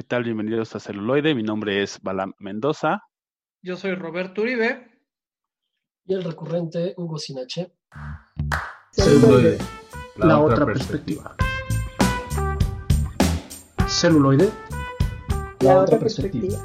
[0.00, 0.24] ¿Qué tal?
[0.24, 1.34] Bienvenidos a Celuloide.
[1.34, 3.02] Mi nombre es Balam Mendoza.
[3.60, 4.98] Yo soy Roberto Uribe.
[6.06, 7.74] Y el recurrente Hugo Sinache.
[8.92, 9.58] Celuloide,
[10.16, 11.36] la, otra, perspectiva.
[13.86, 14.48] Celuloide,
[15.60, 16.56] la, otra perspectiva.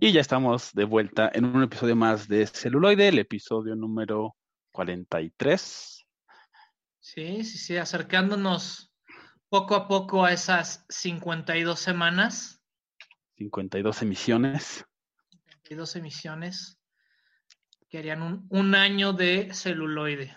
[0.00, 4.36] Y ya estamos de vuelta en un episodio más de Celuloide, el episodio número
[4.70, 6.06] 43.
[7.00, 8.92] Sí, sí, sí, acercándonos
[9.48, 12.60] poco a poco a esas 52 semanas.
[13.36, 14.84] 52 emisiones.
[15.48, 16.78] 52 emisiones
[17.88, 20.36] que harían un, un año de celuloide.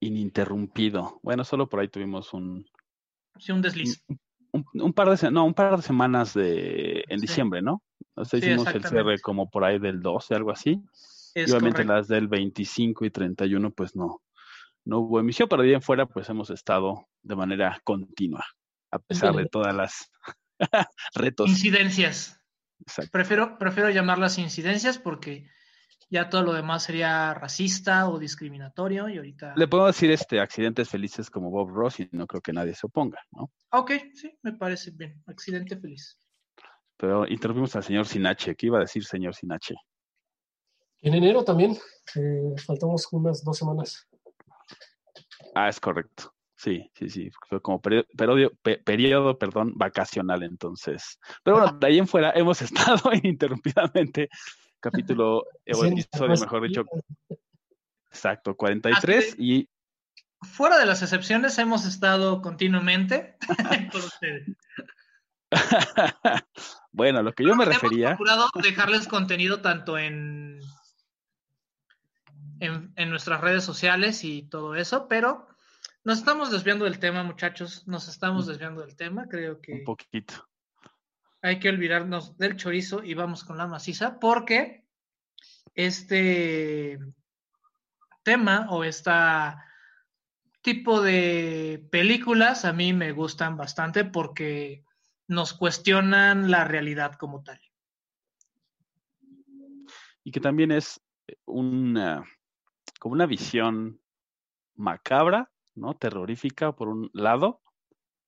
[0.00, 1.20] Ininterrumpido.
[1.22, 2.66] Bueno, solo por ahí tuvimos un...
[3.38, 4.02] Sí, un desliz.
[4.52, 7.26] Un, un par de no, un par de semanas de en Sí.
[7.26, 7.82] diciembre, ¿no?
[8.14, 10.80] O sea, Sí, hicimos el cierre como por ahí del 12, algo así.
[11.34, 11.92] Es y obviamente correcto.
[11.94, 14.22] las del 25 y 31, pues no,
[14.84, 18.44] no hubo emisión, pero de ahí en fuera, pues hemos estado de manera continua,
[18.90, 20.10] a pesar de todas las
[21.14, 21.48] retos.
[21.48, 22.40] Incidencias.
[22.80, 23.10] Exacto.
[23.12, 25.48] Prefiero, prefiero llamarlas incidencias porque
[26.10, 29.54] ya todo lo demás sería racista o discriminatorio y ahorita...
[29.56, 32.86] Le puedo decir este accidentes felices como Bob Ross y no creo que nadie se
[32.86, 33.50] oponga, ¿no?
[33.70, 35.22] Ok, sí, me parece bien.
[35.26, 36.18] Accidente feliz.
[36.96, 38.54] Pero interrumpimos al señor Sinache.
[38.54, 39.74] ¿Qué iba a decir señor Sinache?
[41.00, 41.76] En enero también,
[42.16, 44.08] eh, faltamos unas dos semanas.
[45.54, 46.34] Ah, es correcto.
[46.56, 47.30] Sí, sí, sí.
[47.48, 51.18] Fue como periodo, periodo, pe- periodo, perdón, vacacional entonces.
[51.42, 52.62] Pero bueno, de ahí en fuera hemos
[53.02, 54.28] estado ininterrumpidamente.
[54.80, 55.38] Capítulo,
[55.74, 56.84] o episodio, mejor dicho,
[58.10, 59.68] exacto, 43 Así y
[60.42, 63.36] Fuera de las excepciones, hemos estado continuamente
[63.90, 64.46] con ustedes.
[66.92, 70.60] bueno, lo que yo me Hemos refería, procurado dejarles contenido tanto en,
[72.64, 75.46] en, en nuestras redes sociales y todo eso, pero
[76.04, 77.86] nos estamos desviando del tema, muchachos.
[77.88, 79.26] Nos estamos desviando del tema.
[79.26, 80.48] Creo un que poquito.
[81.40, 84.84] hay que olvidarnos del chorizo y vamos con la maciza, porque
[85.74, 86.98] este
[88.22, 89.10] tema o este
[90.60, 94.84] tipo de películas a mí me gustan bastante porque
[95.26, 97.60] nos cuestionan la realidad como tal.
[100.22, 101.00] Y que también es
[101.46, 102.24] una,
[103.04, 104.00] como una visión
[104.76, 105.92] macabra, ¿no?
[105.92, 107.60] Terrorífica por un lado,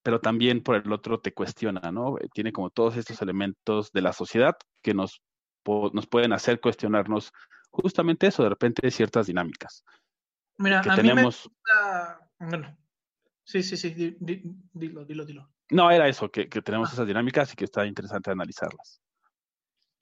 [0.03, 2.19] pero también por el otro te cuestiona, ¿no?
[2.19, 5.23] Eh, Tiene como todos estos elementos de la sociedad que nos,
[5.63, 7.33] po- nos pueden hacer cuestionarnos
[7.71, 9.83] justamente eso, de repente ciertas dinámicas
[10.59, 11.45] Mira, que a mí me tenemos.
[11.45, 12.31] gusta.
[12.39, 12.77] Bueno,
[13.45, 14.43] sí, sí, sí, di- di-
[14.75, 15.51] dilo, dilo, dilo.
[15.71, 16.93] No, era eso, que, que tenemos Ah.
[16.93, 19.01] esas dinámicas y que está interesante analizarlas.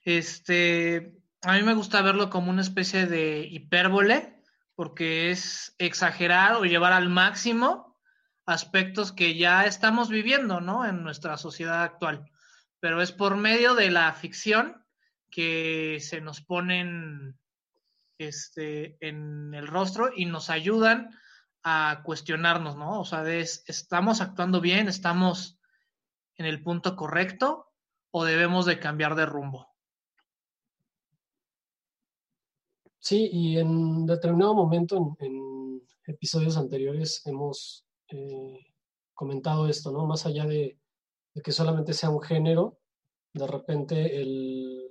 [0.01, 4.34] Este, a mí me gusta verlo como una especie de hipérbole,
[4.75, 7.99] porque es exagerar o llevar al máximo
[8.47, 10.85] aspectos que ya estamos viviendo, ¿no?
[10.85, 12.31] En nuestra sociedad actual.
[12.81, 14.85] Pero es por medio de la ficción
[15.31, 17.39] que se nos ponen
[18.19, 21.11] este, en el rostro y nos ayudan
[21.63, 23.01] a cuestionarnos, ¿no?
[23.01, 24.89] O sea, de, es- ¿estamos actuando bien?
[24.89, 25.59] ¿Estamos
[26.37, 27.73] en el punto correcto?
[28.11, 29.74] ¿O debemos de cambiar de rumbo?
[33.05, 38.59] Sí, y en determinado momento en, episodios anteriores hemos eh,
[39.13, 40.07] comentado esto, ¿no?
[40.07, 40.79] Más allá de,
[41.43, 42.79] que solamente sea un género,
[43.35, 44.91] de repente el,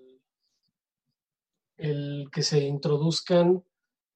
[1.78, 3.64] el que se introduzcan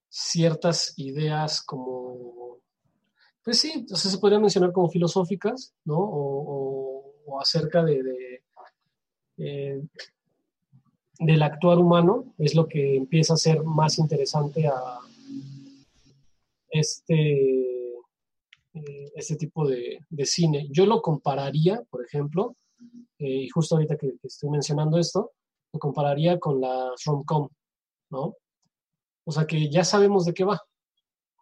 [0.09, 2.59] ciertas ideas como,
[3.43, 5.97] pues sí, sea, se podría mencionar como filosóficas, ¿no?
[5.99, 8.43] O, o- acerca de, de,
[9.37, 9.81] eh,
[11.19, 14.99] del actuar humano, es lo que empieza a ser más interesante a
[16.69, 17.93] este,
[18.73, 20.67] eh, este tipo de, de cine.
[20.71, 22.55] Yo lo compararía, por ejemplo,
[23.19, 25.31] eh, y justo ahorita que, que estoy mencionando esto,
[25.73, 27.49] lo compararía con la rom-com,
[28.11, 28.35] ¿no?
[29.25, 30.61] O sea que ya sabemos de qué va.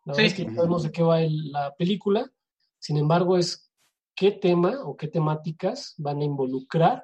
[0.06, 0.26] La verdad Sí.
[0.28, 2.30] es que ya sabemos de qué va el- la película,
[2.80, 3.70] sin embargo es
[4.16, 7.04] qué tema o qué temáticas van a involucrar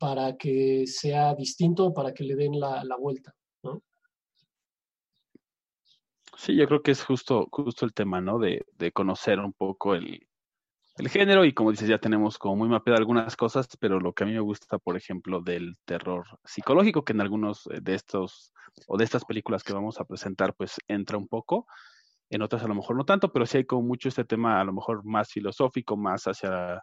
[0.00, 3.34] para que sea distinto para que le den la, la vuelta.
[6.36, 8.38] Sí, yo creo que es justo, justo el tema, ¿no?
[8.38, 10.26] De, de conocer un poco el,
[10.96, 14.24] el género y como dices, ya tenemos como muy mapeado algunas cosas, pero lo que
[14.24, 18.54] a mí me gusta, por ejemplo, del terror psicológico, que en algunos eh, de estos
[18.86, 21.66] o de estas películas que vamos a presentar, pues entra un poco,
[22.30, 24.64] en otras a lo mejor no tanto, pero sí hay como mucho este tema a
[24.64, 26.82] lo mejor más filosófico, más hacia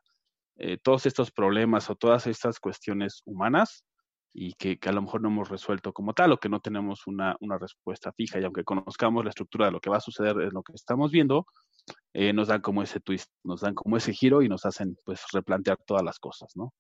[0.58, 3.86] eh, todos estos problemas o todas estas cuestiones humanas
[4.34, 7.36] y que, a lo mejor no hemos resuelto como tal o que no tenemos una,
[7.40, 10.54] una respuesta fija y aunque conozcamos la estructura de lo que va a suceder en
[10.54, 11.48] lo que estamos viendo,
[12.14, 15.26] eh, nos dan como ese twist, nos dan como ese giro y nos hacen pues
[15.32, 16.74] replantear todas las cosas, ¿no?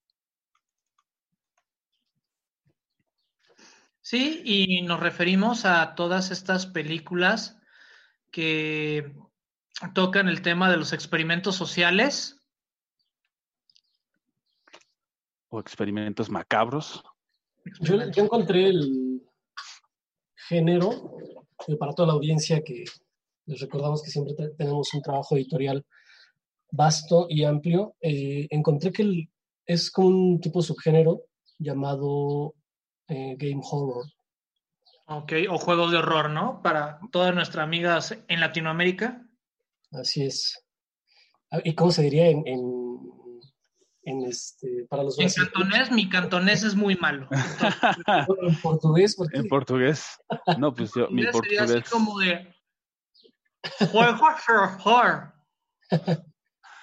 [4.01, 7.59] Sí, y nos referimos a todas estas películas
[8.31, 9.13] que
[9.93, 12.36] tocan el tema de los experimentos sociales.
[15.49, 17.03] O experimentos macabros.
[17.81, 19.21] Yo, yo encontré el
[20.47, 21.17] género
[21.67, 22.83] eh, para toda la audiencia que
[23.45, 25.85] les recordamos que siempre te- tenemos un trabajo editorial
[26.71, 27.95] vasto y amplio.
[28.01, 29.29] eh, encontré que el-
[29.65, 31.23] es como un tipo de subgénero
[31.59, 32.53] llamado
[33.09, 34.05] eh, game horror.
[35.07, 36.61] Ok, o juegos de horror, ¿no?
[36.61, 39.25] Para todas nuestras amigas en Latinoamérica.
[39.91, 40.61] Así es.
[41.49, 42.59] Ah, ¿Y cómo se diría en, en,
[44.07, 45.51] en este, para los En brasileños?
[45.53, 47.27] cantonés, mi cantonés es muy malo.
[47.29, 47.81] Entonces,
[48.41, 50.17] en portugués, porque En portugués.
[50.57, 51.89] No, pues yo, mi sería así portugués.
[51.89, 52.55] como de.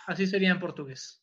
[0.06, 1.22] Así sería en portugués.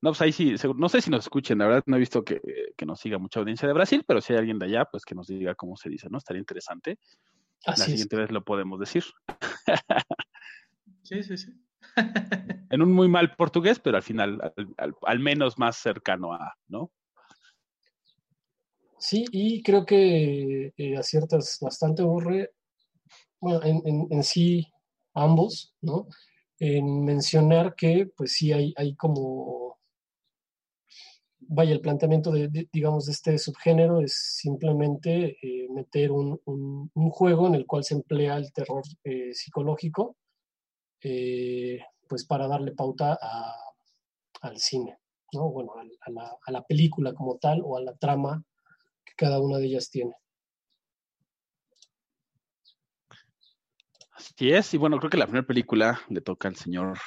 [0.00, 2.24] No, pues ahí sí, seguro- no sé si nos escuchen, la verdad no he visto
[2.24, 2.40] que,
[2.76, 5.14] que nos siga mucha audiencia de Brasil, pero si hay alguien de allá, pues que
[5.14, 6.18] nos diga cómo se dice, ¿no?
[6.18, 6.98] Estaría interesante.
[7.66, 7.86] La así es.
[7.90, 9.04] siguiente vez lo podemos decir.
[11.02, 11.52] Sí, sí, sí.
[12.70, 14.40] En un muy mal portugués, pero al final,
[15.06, 16.90] al, menos más cercano a, ¿no?
[18.98, 22.50] Sí, y creo que eh, aciertas bastante, Borre,
[23.40, 24.66] bueno, en, sí
[25.14, 26.06] ambos, ¿no?
[26.58, 29.78] En mencionar que, pues sí, hay, hay como,
[31.40, 37.10] vaya, el planteamiento de, digamos, de este subgénero es simplemente eh, meter un, un- un
[37.10, 40.16] juego en el cual se emplea el terror eh, psicológico,
[41.02, 43.18] eh, pues para darle pauta
[44.42, 44.98] al cine,
[45.32, 45.50] ¿no?
[45.50, 45.72] Bueno,
[46.46, 48.44] a la, película como tal o a la trama
[49.04, 50.14] que cada una de ellas tiene.
[54.12, 56.98] Así es, y bueno, creo que la primera película le toca al señor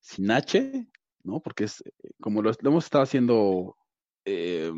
[0.00, 0.86] Sinache,
[1.22, 1.40] ¿no?
[1.40, 3.76] Porque es eh, como lo, hemos estado haciendo
[4.24, 4.72] eh,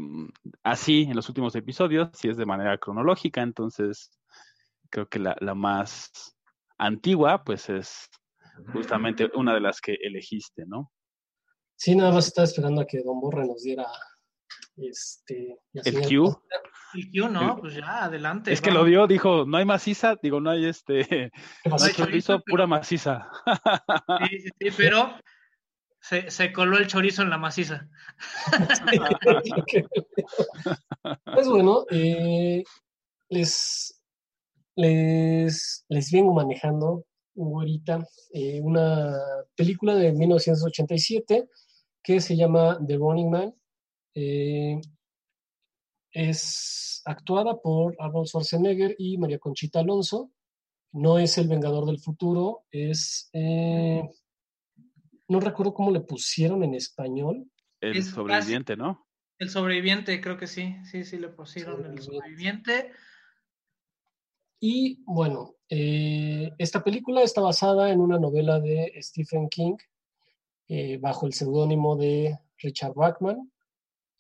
[0.62, 4.10] así en los últimos episodios, si es de manera cronológica, entonces
[4.90, 6.34] creo que la más
[6.78, 8.08] antigua, pues es
[8.72, 10.92] justamente una de las que elegiste, ¿no?
[11.76, 13.86] Sí, nada más estaba esperando a que Don Borre nos diera
[14.76, 16.00] este, El.
[16.02, 16.40] Q.
[16.94, 18.52] El Q, no, El- pues ya, adelante.
[18.52, 21.30] Es que lo dio, dijo, no hay maciza, digo, no hay este,
[21.64, 23.28] chorizo, chorizo, pero- pura maciza.
[24.30, 25.14] Sí, sí, sí, pero
[26.00, 27.88] se, se coló el chorizo en la maciza.
[31.24, 32.62] Pues bueno, eh,
[33.28, 34.00] les,
[34.76, 37.04] les, les vengo manejando
[37.36, 39.16] ahorita eh, una
[39.54, 41.48] película de 1987
[42.02, 43.54] que se llama The Running Man.
[44.14, 44.81] Eh,
[46.12, 50.31] es actuada por Arnold Schwarzenegger y María Conchita Alonso.
[50.92, 53.28] No es El Vengador del Futuro, es...
[53.32, 54.02] eh,
[55.28, 57.50] no recuerdo cómo le pusieron en español.
[57.81, 59.06] El Es sobreviviente, ¿no?
[59.38, 62.92] El sobreviviente, creo que sí, sí, sí le pusieron el sobreviviente.
[64.60, 69.76] Y bueno, eh, esta película está basada en una novela de Stephen King
[70.68, 73.50] eh, bajo el seudónimo de Richard Bachman.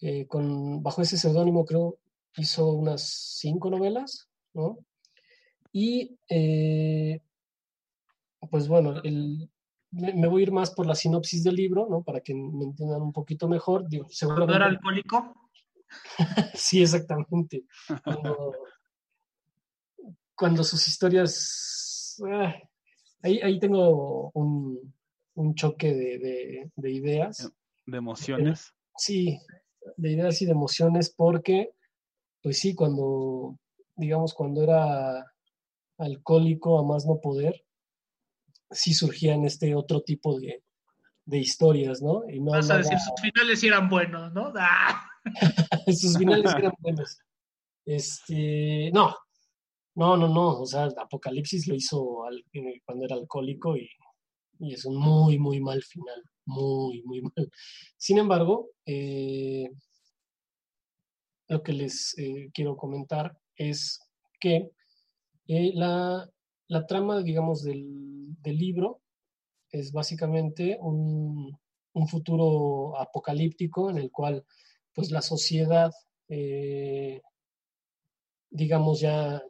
[0.00, 1.98] Eh, con, bajo ese seudónimo creo
[2.36, 3.02] hizo unas
[3.38, 4.78] cinco novelas, ¿no?
[5.72, 6.18] Y
[8.50, 9.48] pues bueno, el-
[9.94, 12.02] me, voy a ir más por la sinopsis del libro, ¿no?
[12.02, 13.88] Para que me entiendan un poquito mejor.
[13.88, 15.34] Digo, ¿No seguramente era alcohólico?
[16.54, 17.64] Sí, exactamente.
[18.02, 18.52] Cuando,
[20.36, 22.16] cuando sus historias...
[22.30, 22.54] ah,
[23.22, 24.94] ahí, ahí tengo un,
[25.34, 27.50] un choque de, de- de ideas.
[27.86, 28.72] De emociones.
[28.96, 29.38] Sí,
[29.96, 31.74] de ideas y de emociones porque,
[32.42, 33.58] pues sí, cuando,
[33.96, 35.24] digamos, cuando era
[35.98, 37.64] alcohólico a más no poder,
[38.70, 40.62] sí surgían este otro tipo de,
[41.26, 42.28] de historias, ¿no?
[42.28, 44.52] Y no Vas a decir, sus finales eran buenos, ¿no?
[44.56, 45.06] ¡Ah!
[45.86, 47.18] sus finales eran buenos.
[47.86, 49.14] Este, no,
[49.94, 50.60] no, no, no.
[50.60, 53.88] O sea, Apocalipsis lo hizo eh, cuando era alcohólico y,
[54.58, 56.22] y es un muy, muy mal final.
[56.46, 57.50] Muy, muy mal.
[57.96, 59.68] Sin embargo, eh,
[61.48, 64.00] lo que les eh, quiero comentar es
[64.40, 64.70] que
[65.46, 66.28] la,
[66.68, 69.00] la trama, digamos, del, del libro
[69.70, 71.58] es básicamente un,
[71.92, 74.44] un futuro apocalíptico en el cual
[74.92, 75.92] pues la sociedad,
[78.50, 79.42] digamos, ya,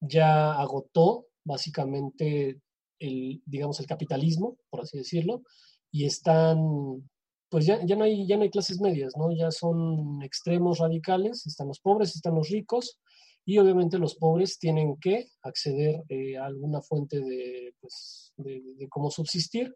[0.00, 2.60] ya agotó básicamente
[2.98, 5.42] el, digamos, el capitalismo, por así decirlo,
[5.90, 7.08] y están,
[7.48, 9.32] pues ya, ya, no hay, ya no hay clases medias, ¿no?
[9.32, 12.98] Ya son extremos radicales, están los pobres, están los ricos,
[13.44, 19.10] y obviamente los pobres tienen que acceder eh, a alguna fuente de, pues, de, cómo
[19.10, 19.74] subsistir,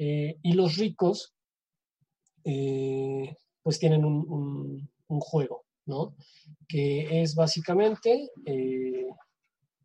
[0.00, 1.34] Eh, y los ricos,
[2.44, 4.88] eh, pues tienen un,
[5.20, 6.14] juego, ¿no?
[6.68, 8.30] Que es básicamente,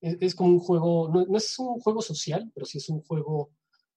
[0.03, 3.51] eh, es, como un juego, no, es un juego social, pero sí es un juego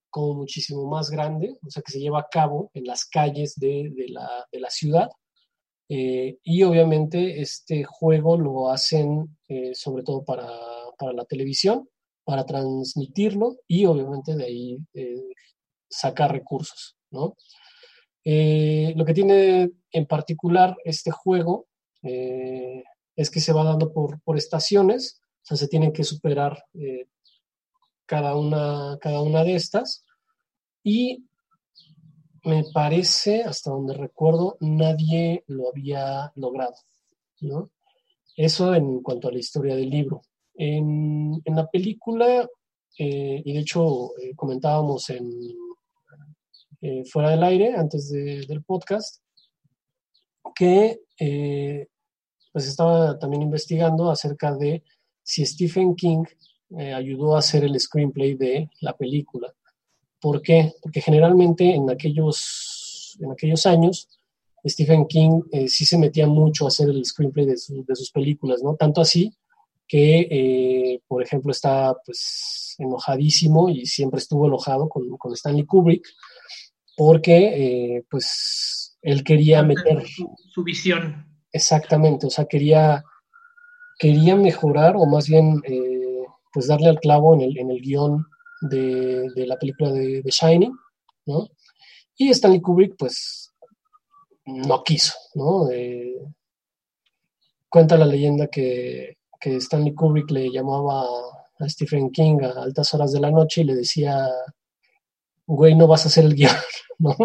[0.09, 3.93] como muchísimo más grande, o sea, que se lleva a cabo en las calles de,
[4.09, 5.09] la, ciudad.
[5.89, 9.37] y obviamente este juego lo hacen
[9.73, 10.47] sobre todo para,
[10.97, 11.87] para la televisión
[12.27, 15.23] para transmitirlo y obviamente de ahí eh,
[15.89, 17.37] sacar recursos, ¿no?
[18.25, 21.67] Eh, lo que tiene en particular este juego
[22.03, 22.83] eh,
[23.15, 26.65] es que se va dando por, por, estaciones, sea, se tienen que superar
[28.05, 30.05] cada, una, cada una de estas
[30.83, 31.27] y
[32.47, 36.75] me parece, hasta donde recuerdo, nadie lo había logrado,
[37.41, 37.71] ¿no?
[38.37, 40.21] Eso en cuanto a la historia del libro.
[40.53, 42.47] En, la película,
[42.97, 45.29] eh, y de hecho eh, comentábamos en
[46.79, 49.21] eh, fuera del aire, antes del podcast,
[50.55, 51.01] que
[52.53, 54.83] pues estaba también investigando acerca de
[55.27, 56.23] si Stephen King
[56.95, 59.53] ayudó a hacer el screenplay de la película.
[60.19, 60.73] ¿Por qué?
[60.81, 64.09] Porque generalmente en aquellos, en aquellos años
[64.65, 68.75] Stephen King sí se metía mucho a hacer el screenplay de, de, sus películas, ¿no?
[68.75, 69.33] Tanto así
[69.87, 76.07] que, eh, por ejemplo, está pues enojadísimo y siempre estuvo enojado con, Stanley Kubrick
[76.95, 80.03] porque eh, pues él quería meter
[80.53, 81.25] su, visión.
[81.51, 83.03] Exactamente, o sea, quería,
[83.97, 88.25] quería mejorar o más bien eh, pues darle al clavo en el, en el guion
[88.61, 90.73] de, la película de, de Shining,
[91.25, 91.47] ¿no?
[92.15, 93.53] Y Stanley Kubrick pues
[94.45, 95.67] no quiso, ¿no?
[97.69, 101.05] cuenta la leyenda que que Stanley Kubrick le llamaba
[101.59, 104.27] a Stephen King a altas horas de la noche y le decía,
[105.45, 106.51] güey, no vas a hacer el guion,
[106.99, 107.15] ¿no?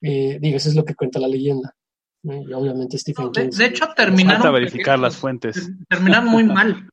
[0.00, 1.74] Eh, digo, eso es lo que cuenta la leyenda.
[2.24, 3.50] Y obviamente Stephen King.
[3.50, 4.42] De, hecho, terminaron.
[4.42, 5.70] Falta verificar las fuentes.
[5.88, 6.88] Terminaron muy mal.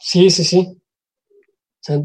[0.00, 0.76] Sí, sí, sí.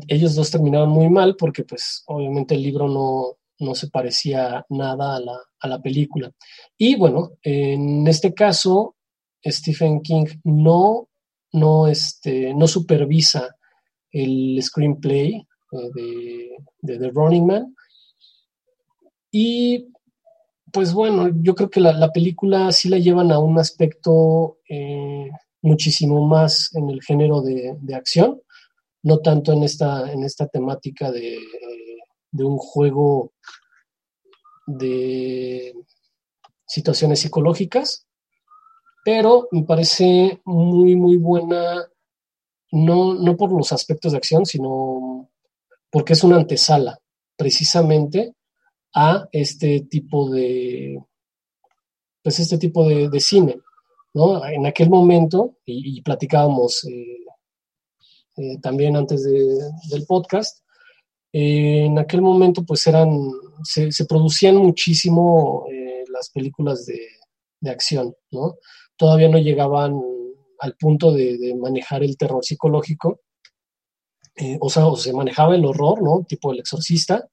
[0.07, 5.15] ellos dos terminaron muy mal porque, pues, obviamente el libro no, no se parecía nada
[5.15, 6.31] a la, a la película.
[6.77, 8.95] Y bueno, en este caso,
[9.45, 11.09] Stephen King no
[11.53, 13.55] no, este, no supervisa
[14.11, 15.35] el screenplay
[15.71, 17.75] eh, de, The Running Man.
[19.31, 19.87] Y
[20.73, 25.29] pues bueno, yo creo que la, película sí la llevan a un aspecto eh,
[25.61, 28.41] muchísimo más en el género de, acción,
[29.03, 31.37] no tanto en esta, en esta temática de,
[32.31, 33.33] de un juego
[34.65, 35.75] de
[36.65, 38.07] situaciones psicológicas,
[39.05, 41.87] pero me parece muy, muy buena,
[42.71, 45.29] no, no por los aspectos de acción, sino
[45.91, 46.97] porque es una antesala
[47.37, 48.33] precisamente
[48.93, 51.03] a este tipo de,
[52.21, 53.59] pues este tipo de, cine,
[54.13, 54.45] ¿no?
[54.45, 57.17] En aquel momento, y, platicábamos eh,
[58.37, 60.59] eh, también antes del podcast,
[61.31, 63.09] eh, en aquel momento pues eran,
[63.63, 65.65] se, producían muchísimo
[66.11, 66.99] las películas de,
[67.59, 68.57] de acción, ¿no?
[68.97, 70.01] todavía no llegaban
[70.59, 73.19] al punto de, manejar el terror psicológico.
[74.61, 76.25] O sea, o se manejaba el horror, ¿no?
[76.27, 77.29] Tipo el exorcista,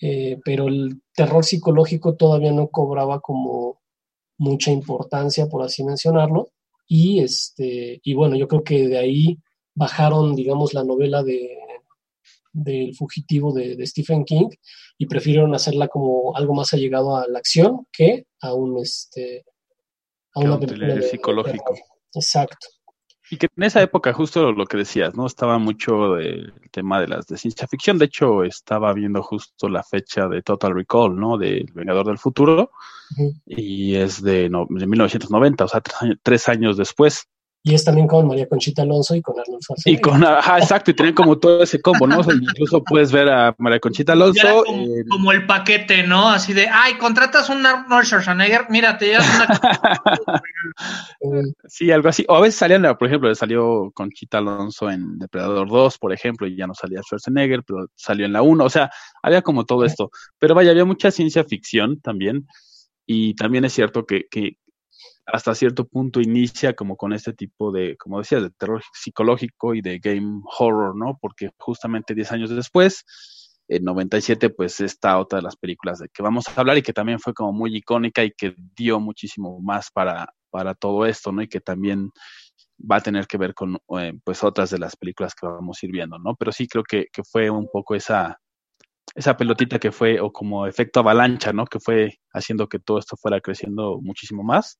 [0.00, 3.80] eh, pero el terror psicológico todavía no cobraba como
[4.38, 6.48] mucha importancia, por así mencionarlo.
[6.86, 9.38] Y, este, y bueno, yo creo que de ahí
[9.74, 11.58] bajaron, digamos, la novela de
[12.56, 14.48] del fugitivo de, de, Stephen King
[14.96, 19.44] y prefirieron hacerla como algo más allegado a la acción que a un, este,
[20.34, 20.40] a
[21.02, 21.74] psicológico.
[22.14, 22.68] Exacto.
[23.30, 25.26] Y que en esa época, justo lo que decías, ¿no?
[25.26, 27.98] Estaba mucho el tema de las de ciencia ficción.
[27.98, 31.36] De hecho, estaba viendo justo la fecha de Total Recall, ¿no?
[31.36, 32.70] De Vengador del Futuro.
[33.44, 35.82] Y es de, de, 1990, o sea,
[36.22, 37.28] tres años después.
[37.66, 39.98] Y es también con María Conchita Alonso y con Arnold Schwarzenegger.
[39.98, 42.20] Y con, ajá, exacto, y tienen como todo ese combo, ¿no?
[42.20, 44.62] incluso puedes ver a María Conchita Alonso.
[45.10, 46.28] Como, el paquete, ¿no?
[46.28, 50.42] Así de, ay, contratas un Arnold Schwarzenegger, mira, te llevas una.
[51.66, 52.24] sí, algo así.
[52.28, 56.56] O a veces salían, por ejemplo, salió Conchita Alonso en Depredador 2, por ejemplo, y
[56.56, 58.64] ya no salía Schwarzenegger, pero salió en la 1.
[58.64, 58.92] O sea,
[59.24, 60.12] había como todo esto.
[60.38, 62.46] Pero vaya, había mucha ciencia ficción también.
[63.06, 64.56] Y también es cierto que, que,
[65.26, 69.82] hasta cierto punto inicia como con este tipo de, como decías, de terror psicológico y
[69.82, 71.18] de game horror, ¿no?
[71.20, 73.04] Porque justamente 10 años después,
[73.68, 76.92] en 97, pues está otra de las películas de que vamos a hablar y que
[76.92, 81.42] también fue como muy icónica y que dio muchísimo más para, para todo esto, ¿no?
[81.42, 82.10] Y que también
[82.78, 85.86] va a tener que ver con, eh, pues, otras de las películas que vamos a
[85.86, 86.36] ir viendo, ¿no?
[86.36, 88.38] Pero sí creo que, que fue un poco esa,
[89.14, 91.66] esa pelotita que fue, o como efecto avalancha, ¿no?
[91.66, 94.78] Que fue haciendo que todo esto fuera creciendo muchísimo más,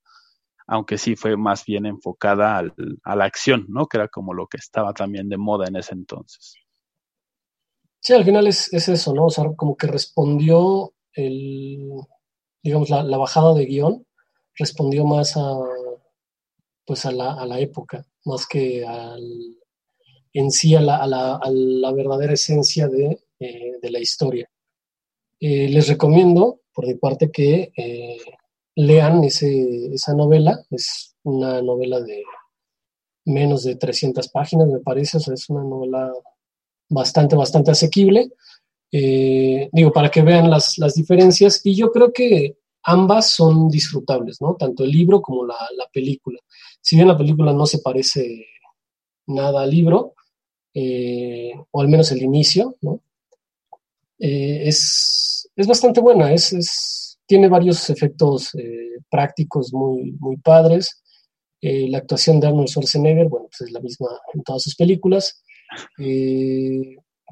[0.67, 2.63] aunque sí fue más bien enfocada
[3.05, 3.87] a la acción, ¿no?
[3.87, 6.57] Que era como lo que estaba también de moda en ese entonces.
[8.01, 9.27] Sí, al final es, es eso, ¿no?
[9.27, 11.89] O sea, como que respondió el,
[12.63, 14.07] digamos, la, bajada de guion,
[14.55, 15.55] respondió más a,
[16.85, 19.59] pues a la, a la época, más que al,
[20.33, 24.49] en sí a la, verdadera esencia de, eh, la historia.
[25.41, 28.19] Eh, les recomiendo, por mi parte, que eh,
[28.77, 30.65] lean ese, esa novela.
[30.71, 32.23] Es una novela de
[33.25, 35.17] menos de 300 páginas, me parece.
[35.17, 36.13] O sea, es una novela
[36.89, 38.31] bastante, bastante asequible.
[38.93, 41.61] digo, para que vean las, las diferencias.
[41.65, 44.55] Y yo creo que ambas son disfrutables, ¿no?
[44.55, 46.39] Tanto el libro como la, la película.
[46.81, 48.47] Si bien la película no se parece
[49.27, 50.15] nada al libro,
[50.79, 53.01] eh, o al menos el inicio, ¿no?
[54.19, 61.03] Eh, es, es, bastante buena, es, es tiene varios efectos eh, prácticos muy, muy padres.
[61.61, 65.43] Eh, la actuación de Arnold Schwarzenegger, bueno, pues es la misma en todas sus películas,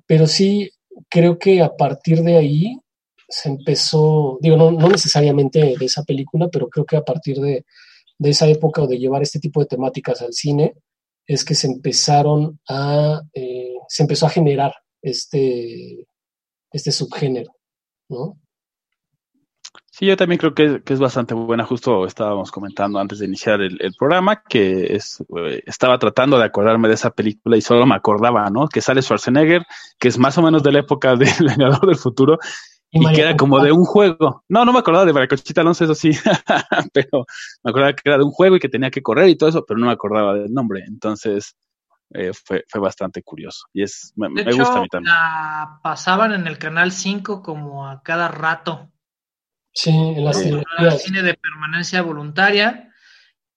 [0.07, 0.71] pero sí
[1.09, 2.79] creo que a partir de ahí
[3.29, 7.65] se empezó, digo, no, no, necesariamente de esa película, pero creo que a partir de,
[8.19, 10.75] de, esa época o de llevar este tipo de temáticas al cine,
[11.27, 16.07] es que se empezaron a, eh, se empezó a generar este,
[16.71, 17.53] este subgénero,
[18.09, 18.39] ¿no?
[19.97, 21.65] Sí, yo también creo que, que, es bastante buena.
[21.65, 26.45] Justo estábamos comentando antes de iniciar el, el programa que es, eh, estaba tratando de
[26.45, 28.67] acordarme de esa película y solo me acordaba, ¿no?
[28.67, 29.65] Que sale Schwarzenegger,
[29.97, 32.39] que es más o menos de la época del Vengador del Futuro,
[32.91, 34.43] y, que era como de un juego.
[34.49, 36.11] No, no me acordaba de Baracochita Alonso, eso sí,
[36.93, 37.25] pero
[37.63, 39.65] me acordaba que era de un juego y que tenía que correr y todo eso,
[39.65, 40.83] pero no me acordaba del nombre.
[40.89, 41.55] Entonces
[42.11, 43.67] eh, fue, fue bastante curioso.
[43.73, 45.15] Y es, me, de me hecho, gusta a mí también.
[45.15, 48.91] La pasaban en el canal 5 como a cada rato.
[49.75, 50.65] Sí, en las el
[50.99, 52.93] cine de permanencia voluntaria.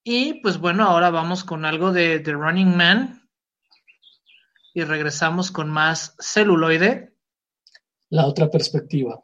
[0.03, 3.29] Y pues bueno, ahora vamos con algo de The Running Man.
[4.73, 7.13] Y regresamos con más celuloide.
[8.09, 9.21] La otra perspectiva.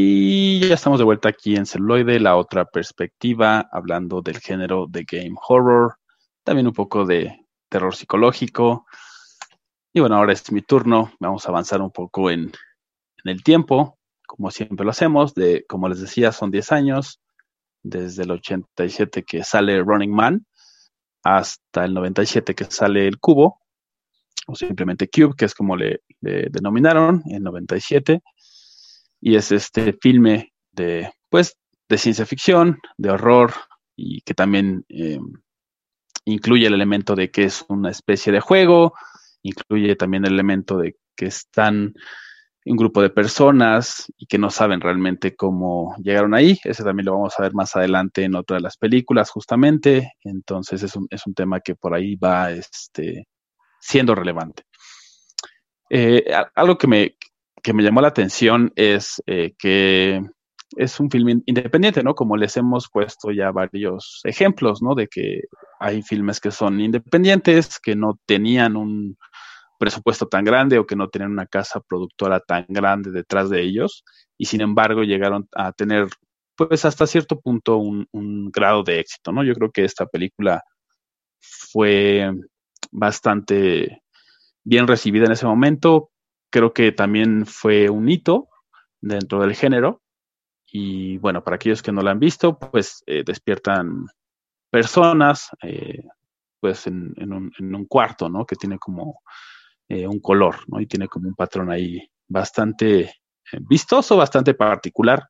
[0.00, 5.02] Y ya estamos de vuelta aquí en Celuloide, la otra perspectiva, hablando del género de
[5.02, 5.96] game horror,
[6.44, 8.86] también un poco de terror psicológico.
[9.92, 11.10] Y bueno, ahora es mi turno.
[11.18, 12.52] Vamos a avanzar un poco en,
[13.24, 15.34] el tiempo, como siempre lo hacemos.
[15.34, 17.20] De, como les decía, son 10 años,
[17.82, 20.46] desde el 87 que sale Running Man
[21.24, 23.60] hasta el 97 que sale el Cubo,
[24.46, 28.22] o simplemente Cube, que es como le, denominaron en 97.
[29.20, 31.56] Y es este filme de, pues,
[31.88, 33.52] de ciencia ficción, de horror,
[33.96, 35.18] y que también eh,
[36.24, 38.94] incluye el elemento de que es una especie de juego,
[39.42, 41.94] incluye también el elemento de que están
[42.70, 46.58] un grupo de personas y que no saben realmente cómo llegaron ahí.
[46.64, 50.12] Ese también lo vamos a ver más adelante en otra de las películas, justamente.
[50.22, 53.26] Entonces es un, es un tema que por ahí va este,
[53.80, 54.64] siendo relevante.
[55.90, 57.16] Eh, algo que me,
[57.62, 60.22] que me llamó la atención es eh, que
[60.76, 62.14] es un film independiente, ¿no?
[62.14, 64.94] Como les hemos puesto ya varios ejemplos, ¿no?
[64.94, 65.42] De que
[65.80, 69.16] hay filmes que son independientes, que no tenían un
[69.78, 74.04] presupuesto tan grande o que no tenían una casa productora tan grande detrás de ellos
[74.36, 76.08] y sin embargo llegaron a tener
[76.56, 79.44] pues hasta cierto punto un, un grado de éxito, ¿no?
[79.44, 80.62] Yo creo que esta película
[81.40, 82.32] fue
[82.90, 84.02] bastante
[84.64, 86.10] bien recibida en ese momento.
[86.50, 88.48] Creo que también fue un hito
[89.00, 90.02] dentro del género.
[90.70, 94.06] Y bueno, para aquellos que no la han visto, pues eh, despiertan
[94.70, 96.04] personas eh,
[96.60, 98.44] pues en, un, en, un, cuarto, ¿no?
[98.44, 99.20] Que tiene como
[99.88, 100.80] eh, un color, ¿no?
[100.80, 103.14] Y tiene como un patrón ahí bastante
[103.60, 105.26] vistoso, bastante particular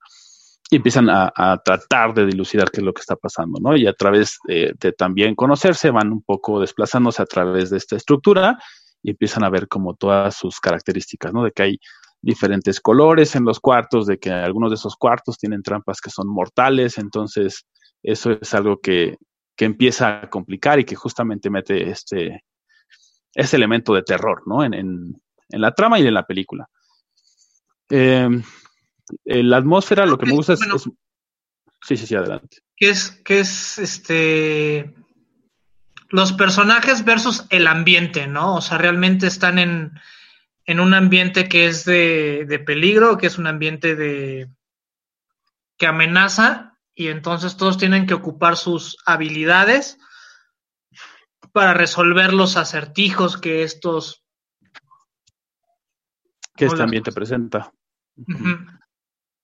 [0.70, 3.74] y empiezan a, tratar de dilucidar qué es lo que está pasando, ¿no?
[3.74, 8.58] Y a través de, también conocerse, van un poco desplazándose a través de esta estructura
[9.02, 11.44] y empiezan a ver como todas sus características, ¿no?
[11.44, 11.78] De que hay
[12.20, 16.28] diferentes colores en los cuartos, de que algunos de esos cuartos tienen trampas que son
[16.28, 17.66] mortales, entonces
[18.02, 19.16] eso es algo que,
[19.56, 22.44] que empieza a complicar y que justamente mete este,
[23.34, 24.64] este elemento de terror, ¿no?
[24.64, 26.66] En, en, en la trama y en la película.
[27.90, 28.28] Eh,
[29.24, 30.60] eh, la atmósfera, lo que me gusta es,
[31.82, 32.58] Sí, sí, sí, adelante.
[32.76, 34.94] ¿Qué es, qué es este.
[36.08, 38.56] Los personajes versus el ambiente, ¿no?
[38.56, 40.00] O sea, realmente están en,
[40.64, 44.48] en un ambiente que es de, de peligro, que es un ambiente de.
[45.76, 49.98] que amenaza, y entonces todos tienen que ocupar sus habilidades
[51.52, 54.24] para resolver los acertijos que estos
[56.56, 57.72] que este ambiente presenta.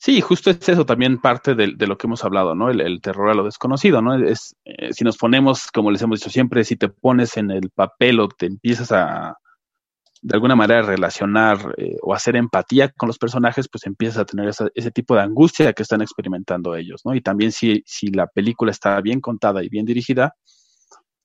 [0.05, 2.69] Sí, justo es eso también parte de, lo que hemos hablado, ¿no?
[2.69, 4.15] El, terror a lo desconocido, ¿no?
[4.15, 7.71] Es, eh, si nos ponemos, como les hemos dicho siempre, si te pones en el
[7.71, 9.39] papel o te empiezas a,
[10.21, 14.51] de alguna manera, relacionar eh, o hacer empatía con los personajes, pues empiezas a tener
[14.75, 17.15] ese tipo de angustia que están experimentando ellos, ¿no?
[17.15, 20.35] Y también si, si la película está bien contada y bien dirigida,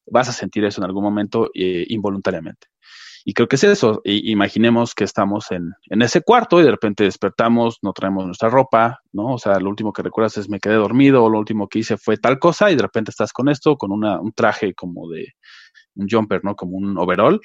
[0.05, 2.67] vas a sentir eso en algún momento eh, involuntariamente.
[3.29, 4.01] Y creo que es eso.
[4.05, 9.01] imaginemos que estamos en, en, ese cuarto y de repente despertamos, no traemos nuestra ropa,
[9.11, 9.35] ¿no?
[9.35, 11.95] O sea, lo último que recuerdas es me quedé dormido o lo último que hice
[11.95, 15.27] fue tal cosa y de repente estás con esto, con una, un traje como de
[15.93, 16.55] un jumper, ¿no?
[16.55, 17.39] Como un overall,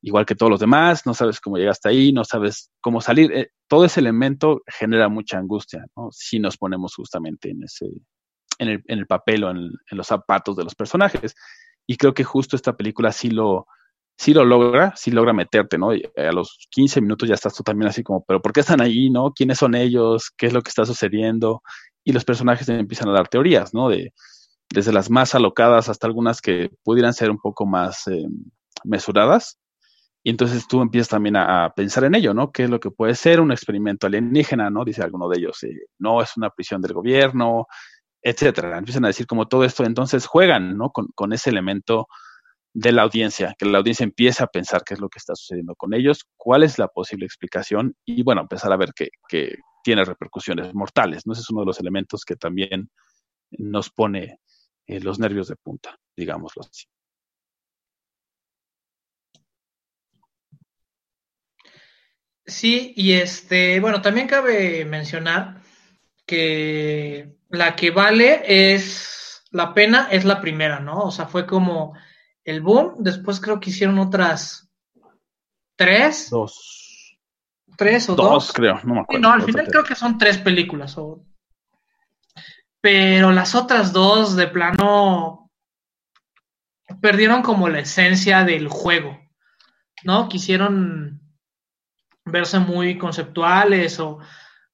[0.00, 3.30] igual que todos los demás, no sabes cómo llegaste ahí, no sabes cómo salir.
[3.32, 6.08] Eh, todo ese elemento genera mucha angustia, ¿no?
[6.10, 7.84] Si nos ponemos justamente en ese,
[8.58, 11.34] en el, en el papel o en, en los zapatos de los personajes.
[11.86, 13.66] Y creo que justo esta película sí lo,
[14.18, 15.94] sí lo logra, sí logra meterte, ¿no?
[15.94, 18.80] Y a los 15 minutos ya estás tú también así como, pero ¿por qué están
[18.80, 19.32] ahí, no?
[19.32, 20.32] ¿Quiénes son ellos?
[20.36, 21.62] ¿Qué es lo que está sucediendo?
[22.04, 23.88] Y los personajes empiezan a dar teorías, ¿no?
[23.88, 24.12] De,
[24.70, 28.26] desde las más alocadas hasta algunas que pudieran ser un poco más eh,
[28.84, 29.56] mesuradas.
[30.24, 32.50] Y entonces tú empiezas también a, pensar en ello, ¿no?
[32.50, 34.84] ¿Qué es lo que puede ser un experimento alienígena, ¿no?
[34.84, 37.66] Dice alguno de ellos, eh, no es una prisión del gobierno,
[38.20, 38.78] etcétera.
[38.78, 40.90] Empiezan a decir como todo esto, entonces juegan, ¿no?
[40.90, 42.08] Con, con ese elemento
[42.78, 45.74] de la audiencia, que la audiencia empiece a pensar qué es lo que está sucediendo
[45.74, 49.08] con ellos, cuál es la posible explicación y bueno, empezar a ver que,
[49.82, 51.26] tiene repercusiones mortales.
[51.26, 51.32] ¿no?
[51.32, 52.90] Ese es uno de los elementos que también
[53.50, 54.38] nos pone
[54.86, 56.84] eh, los nervios de punta, digámoslo así.
[62.44, 65.62] Sí, y este, bueno, también cabe mencionar
[66.26, 68.42] que la que vale
[68.74, 71.00] es la pena es la primera, ¿no?
[71.00, 71.94] O sea, fue como
[72.48, 72.94] el boom.
[72.98, 74.70] Después creo que hicieron otras
[75.76, 76.30] tres.
[76.30, 77.18] Dos.
[77.76, 78.30] Tres o dos.
[78.30, 79.22] Dos, creo, no me acuerdo.
[79.22, 80.96] no, al final creo que son tres películas.
[82.80, 85.50] Pero las otras dos, de plano,
[87.00, 89.18] perdieron como la esencia del juego.
[90.04, 90.28] ¿No?
[90.28, 91.20] Quisieron
[92.24, 94.18] verse muy conceptuales o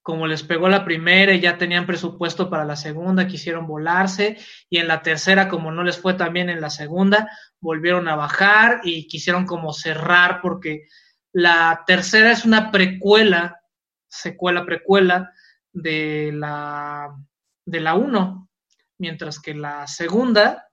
[0.04, 4.36] como les pegó la primera y ya tenían presupuesto para la segunda, quisieron volarse
[4.68, 8.14] y en la tercera, como no les fue tan bien en la segunda, volvieron a
[8.14, 10.84] bajar y quisieron como cerrar porque
[11.32, 13.62] La tercera es una precuela,
[14.06, 15.32] secuela, precuela
[15.72, 17.16] de la,
[17.64, 18.50] de la 1,
[18.98, 20.68] mientras que la segunda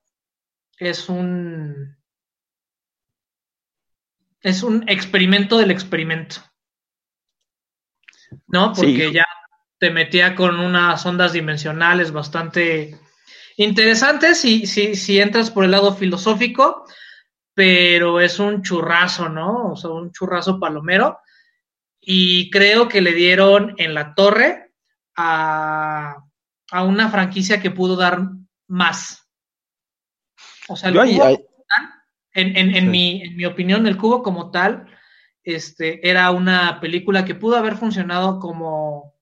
[0.78, 1.98] es un,
[4.41, 6.50] es un experimento del experimento.
[8.48, 8.74] ¿No?
[8.74, 9.26] Porque ya
[9.80, 12.98] te metía con unas ondas dimensionales bastante
[13.58, 16.86] interesantes si, si, si entras por el lado filosófico,
[17.54, 19.72] pero es un churrazo, ¿no?
[19.72, 21.20] O sea, un churrazo palomero.
[22.00, 24.72] Y creo que le dieron en la torre
[25.15, 26.15] a,
[26.72, 28.22] a una franquicia que pudo dar
[28.67, 29.28] más.
[30.67, 31.28] O sea, el cubo,
[32.34, 34.88] En, en, en, mi, en mi opinión, el cubo como tal,
[35.43, 39.15] este, era una película que pudo haber funcionado como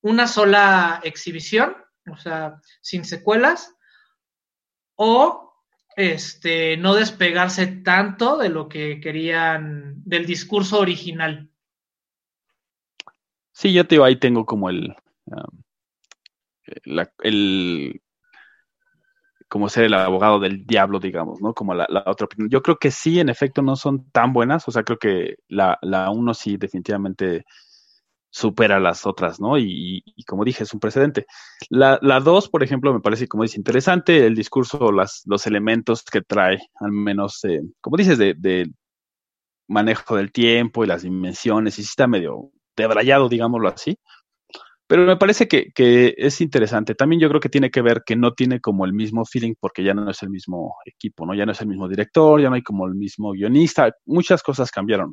[0.00, 1.76] una sola exhibición,
[2.10, 3.74] o sea, sin secuelas,
[4.94, 5.48] o
[5.96, 11.50] este, no despegarse tanto de lo que querían, del discurso original.
[13.52, 14.94] Sí, yo te digo, ahí tengo como el,
[15.26, 15.62] um,
[16.84, 18.00] la, el,
[19.48, 21.54] como ser el abogado del diablo, digamos, ¿no?
[21.54, 22.50] Como la, la, otra opinión.
[22.50, 25.78] Yo creo que sí, en efecto, no son tan buenas, o sea, creo que la,
[25.82, 27.44] la uno sí definitivamente
[28.30, 29.58] supera las otras, ¿no?
[29.58, 31.26] Y, y, como dije, es un precedente.
[31.70, 36.04] La, la dos, por ejemplo, me parece, como dice, interesante el discurso, las, los elementos
[36.04, 38.70] que trae, al menos, eh, como dices, de, de,
[39.68, 43.98] manejo del tiempo y las dimensiones, y sí está medio debrayado, digámoslo así.
[44.88, 46.94] Pero me parece que, que, es interesante.
[46.94, 49.84] También yo creo que tiene que ver que no tiene como el mismo feeling porque
[49.84, 51.34] ya no es el mismo equipo, ¿no?
[51.34, 53.92] Ya no es el mismo director, ya no hay como el mismo guionista.
[54.06, 55.12] Muchas cosas cambiaron.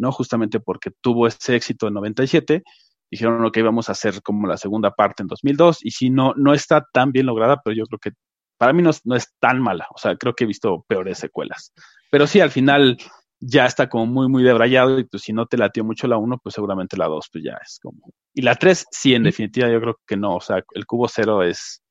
[0.00, 0.10] ¿no?
[0.12, 2.62] Justamente porque tuvo ese éxito en 97,
[3.10, 6.54] dijeron que íbamos a hacer como la segunda parte en 2002, y si no, no
[6.54, 8.10] está tan bien lograda, pero yo creo que
[8.58, 11.72] para mí no, no es tan mala, o sea, creo que he visto peores secuelas.
[12.10, 12.98] Pero sí, al final
[13.40, 16.38] ya está como muy, muy debrayado, y pues si no te latió mucho la 1,
[16.42, 18.12] pues seguramente la 2, pues ya es como...
[18.34, 21.42] Y la 3, sí, en definitiva, yo creo que no, o sea, el cubo cero
[21.42, 21.82] es,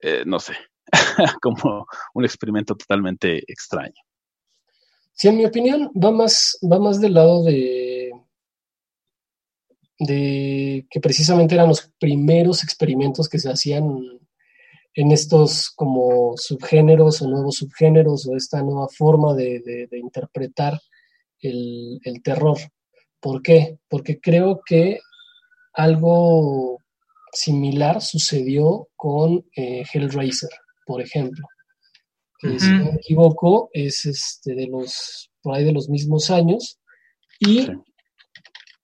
[0.00, 0.54] eh, no sé,
[1.40, 3.94] como un experimento totalmente extraño.
[5.12, 8.12] Sí, en mi opinión va más, va más del lado de,
[9.98, 14.20] de que precisamente eran los primeros experimentos que se hacían
[14.98, 20.80] en estos como subgéneros o nuevos subgéneros o esta nueva forma de, de, de interpretar
[21.40, 22.58] el, el, terror.
[23.20, 23.78] ¿Por qué?
[23.88, 24.98] Porque creo que
[25.72, 26.78] algo
[27.32, 30.50] similar sucedió con eh, Hellraiser,
[30.84, 31.46] por ejemplo
[32.38, 32.58] que uh -huh.
[32.58, 36.78] si no me equivoco es este de los, por ahí de los mismos años,
[37.40, 37.72] y, sí.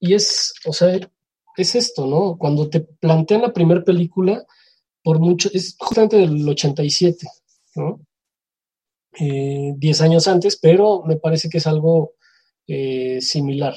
[0.01, 0.99] y es, o sea,
[1.57, 2.37] es esto, ¿no?
[2.37, 4.45] Cuando te plantean la primera película,
[5.05, 7.29] por mucho, es justamente del 87,
[7.77, 8.01] ¿no?
[9.21, 12.15] Eh, diez años antes, pero me parece que es algo
[12.67, 13.77] eh, similar.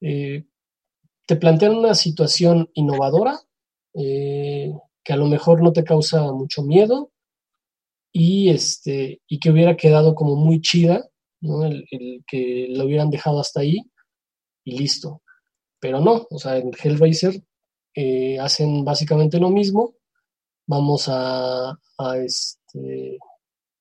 [0.00, 0.44] Eh,
[1.26, 3.40] te plantean una situación innovadora
[3.94, 4.72] eh,
[5.04, 7.12] que a lo mejor no te causa mucho miedo,
[8.12, 11.08] y, este, y que hubiera quedado como muy chida,
[11.40, 11.64] ¿no?
[11.64, 13.82] El, el, que lo hubieran dejado hasta ahí
[14.64, 15.22] y listo.
[15.78, 17.42] Pero no, o sea, en Hellraiser
[18.40, 19.95] hacen básicamente lo mismo.
[20.66, 21.78] Vamos a,
[22.24, 23.18] este,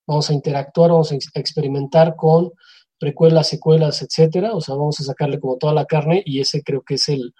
[0.08, 2.52] vamos a interactuar, vamos a experimentar con
[3.00, 4.54] precuelas, secuelas, etcétera.
[4.54, 7.34] O sea, vamos a sacarle como toda la carne y ese creo que es el,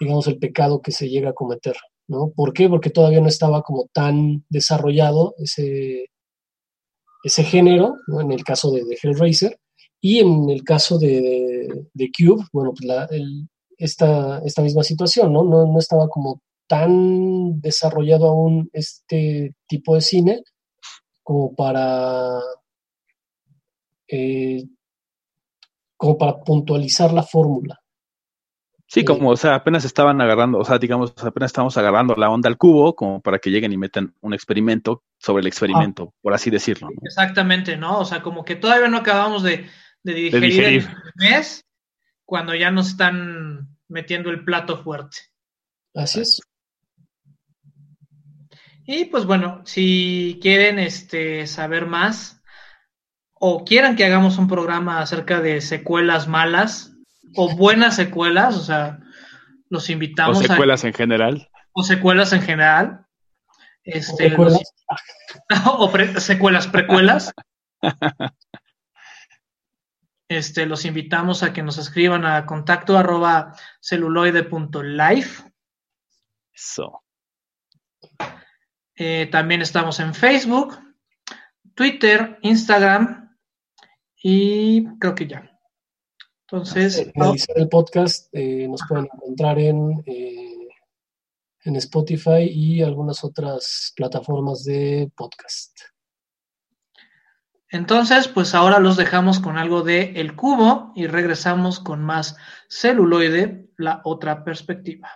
[0.00, 1.76] digamos, el pecado que se llega a cometer.
[2.08, 2.30] ¿no?
[2.34, 2.68] ¿Por qué?
[2.68, 6.06] Porque todavía no estaba como tan desarrollado ese,
[7.24, 8.20] ese género, ¿no?
[8.20, 9.58] en el caso de, de, Hellraiser,
[10.00, 14.82] y en el caso de, de, de Cube, bueno, pues la, el, esta, esta misma
[14.82, 15.42] situación, ¿no?
[15.44, 15.66] ¿no?
[15.66, 20.42] No estaba como tan desarrollado aún este tipo de cine
[21.22, 22.40] como para
[24.08, 24.64] eh,
[25.96, 27.80] como para puntualizar la fórmula.
[28.88, 32.48] Sí, como, o sea, apenas estaban agarrando, o sea, digamos, apenas estamos agarrando la onda
[32.48, 36.18] al cubo, como para que lleguen y metan un experimento sobre el experimento, ah.
[36.22, 36.90] por así decirlo.
[36.90, 37.00] ¿no?
[37.02, 37.98] Exactamente, ¿no?
[37.98, 39.66] O sea, como que todavía no acabamos de,
[40.04, 40.82] de digerir, de digerir.
[40.82, 41.64] el mes
[42.24, 45.16] cuando ya nos están metiendo el plato fuerte.
[45.94, 46.40] Así es.
[48.86, 52.40] Y pues bueno, si quieren este, saber más
[53.34, 56.92] o quieran que hagamos un programa acerca de secuelas malas,
[57.34, 59.00] o buenas secuelas, o sea,
[59.68, 60.38] los invitamos.
[60.38, 61.50] O secuelas a, en general.
[61.72, 63.06] O secuelas en general.
[63.82, 64.60] Este, ¿O, los,
[65.66, 67.32] o pre, secuelas precuelas.
[70.28, 75.42] este, los invitamos a que nos escriban a contacto arroba celuloide.life.
[76.52, 77.02] Eso.
[78.96, 80.78] Eh, también estamos en Facebook,
[81.74, 83.36] Twitter, Instagram
[84.22, 85.60] y creo que ya.
[86.48, 87.10] Entonces,
[87.54, 90.68] el podcast, eh, nos pueden encontrar en, eh,
[91.64, 95.76] en Spotify y algunas otras plataformas de podcast.
[97.68, 102.36] Entonces, pues ahora los dejamos con algo de El Cubo y regresamos con más
[102.68, 105.10] celuloide, la otra perspectiva.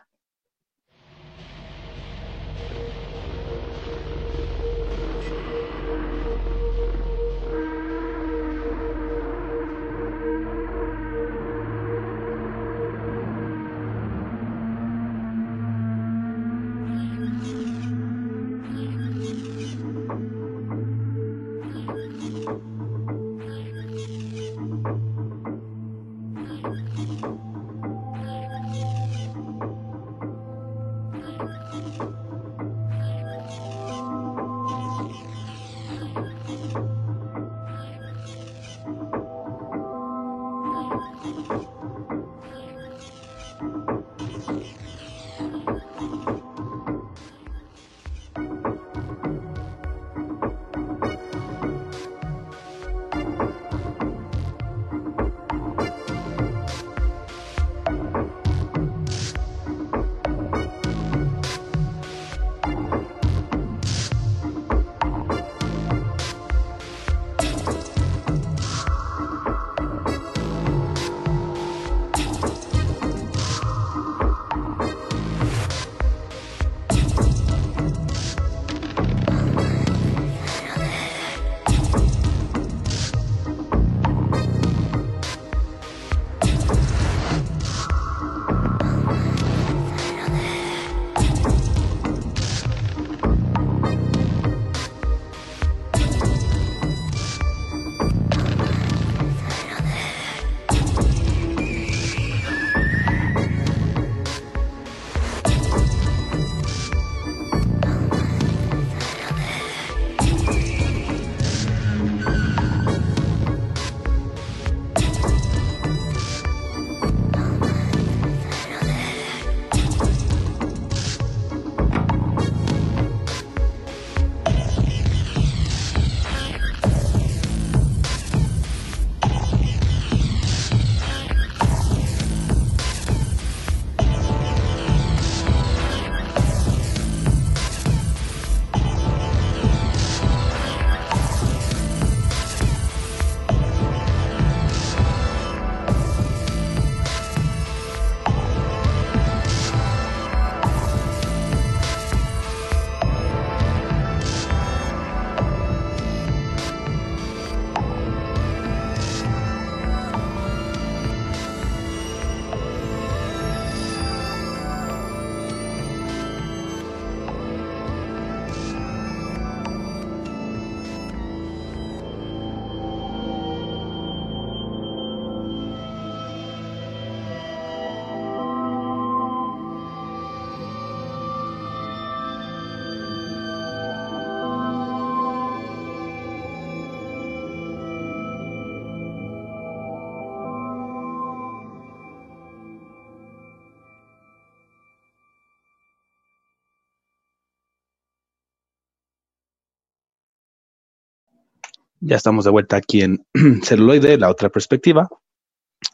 [202.11, 203.25] Ya estamos de vuelta aquí en
[203.63, 205.09] Celuloide, la otra perspectiva,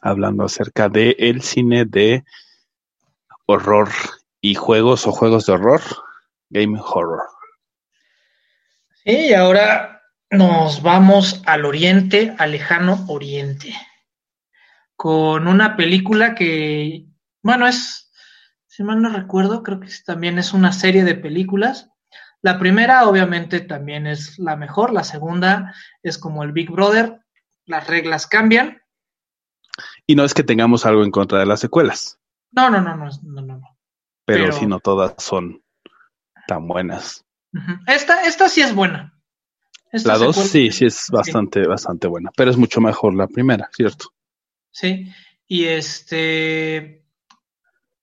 [0.01, 2.25] hablando acerca del el cine de
[3.45, 3.89] horror
[4.41, 5.79] y juegos o juegos de horror,
[6.49, 7.21] game horror.
[9.03, 10.01] Sí, y ahora
[10.31, 13.75] nos vamos al oriente, al lejano oriente,
[14.95, 17.05] con una película que,
[17.43, 18.11] bueno, es,
[18.65, 21.91] si mal no recuerdo, creo que también es una serie de películas
[22.41, 25.73] la primera obviamente también es la mejor, la segunda
[26.03, 27.21] es como el Big Brother,
[27.65, 28.81] las reglas cambian.
[30.05, 32.19] Y no es que tengamos algo en contra de las secuelas.
[32.51, 33.77] No, no, no, no, no, no.
[34.25, 35.63] Pero, si no todas son
[36.47, 37.25] tan buenas.
[37.87, 39.13] Esta, esta sí es buena.
[39.91, 44.13] la dos sí, sí es bastante, bastante buena, pero es mucho mejor la primera, ¿cierto?
[44.71, 45.11] Sí,
[45.47, 47.05] y este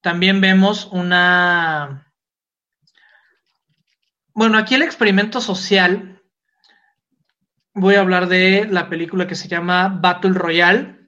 [0.01, 2.04] también vemos una
[4.35, 6.21] bueno, aquí el experimento social,
[7.73, 11.01] voy a hablar de la película que se llama Battle Royale.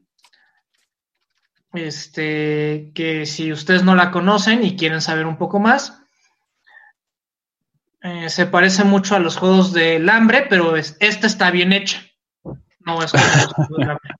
[1.72, 6.02] Este, que si ustedes no la conocen y quieren saber un poco más,
[8.00, 12.00] eh, se parece mucho a los juegos del hambre, pero esta está bien hecha.
[12.80, 14.14] No es como los juegos del hambre.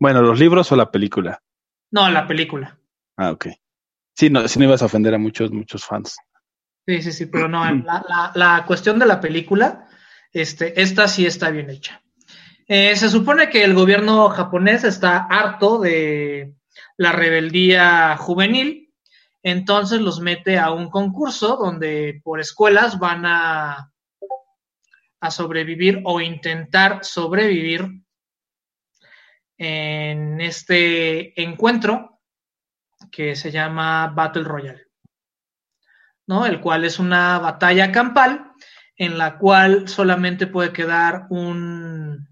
[0.00, 1.40] Bueno, ¿los libros o la película?
[1.90, 2.78] No, la película.
[3.16, 3.46] Ah, ok.
[4.14, 6.16] Sí, no, si no ibas a ofender a muchos, muchos fans.
[6.88, 9.86] Sí, sí, sí, pero no, la, la, la cuestión de la película,
[10.32, 12.02] este, esta sí está bien hecha.
[12.66, 16.54] Eh, se supone que el gobierno japonés está harto de
[16.96, 18.94] la rebeldía juvenil,
[19.42, 23.92] entonces los mete a un concurso donde por escuelas van a,
[25.20, 27.86] a sobrevivir o intentar sobrevivir
[29.58, 32.22] en este encuentro
[33.12, 34.87] que se llama Battle Royale,
[36.28, 36.46] ¿no?
[36.46, 38.52] El cual es una batalla campal
[38.96, 42.28] en la cual solamente puede quedar un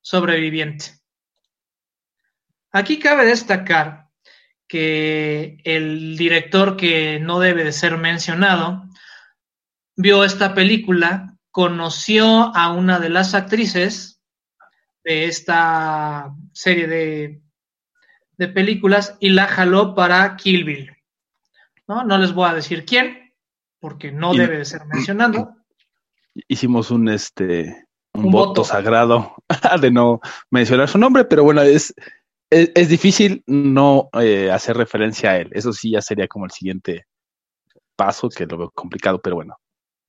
[0.00, 1.00] sobreviviente.
[2.70, 4.08] Aquí cabe destacar
[4.68, 8.84] que el director que no debe de ser mencionado
[9.96, 14.20] vio esta película, conoció a una de las actrices
[15.04, 17.42] de esta serie de,
[18.38, 20.96] de películas y la jaló para Kill Bill.
[21.86, 22.04] ¿no?
[22.04, 23.21] no les voy a decir quién,
[23.82, 25.56] porque no Y- debe de ser mencionado.
[26.48, 28.64] Hicimos un este un, Un voto, voto.
[28.64, 29.34] sagrado
[29.82, 30.20] de no
[30.50, 31.92] mencionar su nombre, pero bueno, es,
[32.48, 35.50] es, es difícil no eh, hacer referencia a él.
[35.52, 37.06] Eso sí ya sería como el siguiente
[37.96, 39.56] paso, que lo veo complicado, pero bueno.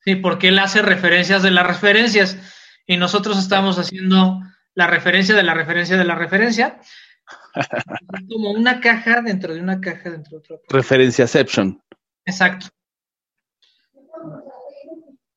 [0.02, 2.38] Sí, porque él hace referencias de las referencias
[2.86, 4.40] y nosotros estamos haciendo
[4.76, 6.80] la referencia de la referencia de la referencia.
[8.30, 10.58] Como una caja dentro de una caja dentro de otra.
[10.70, 11.82] Referenciaception.
[12.26, 12.68] Exacto.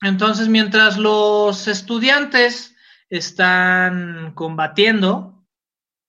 [0.03, 2.76] Entonces, mientras los estudiantes
[3.09, 5.47] están combatiendo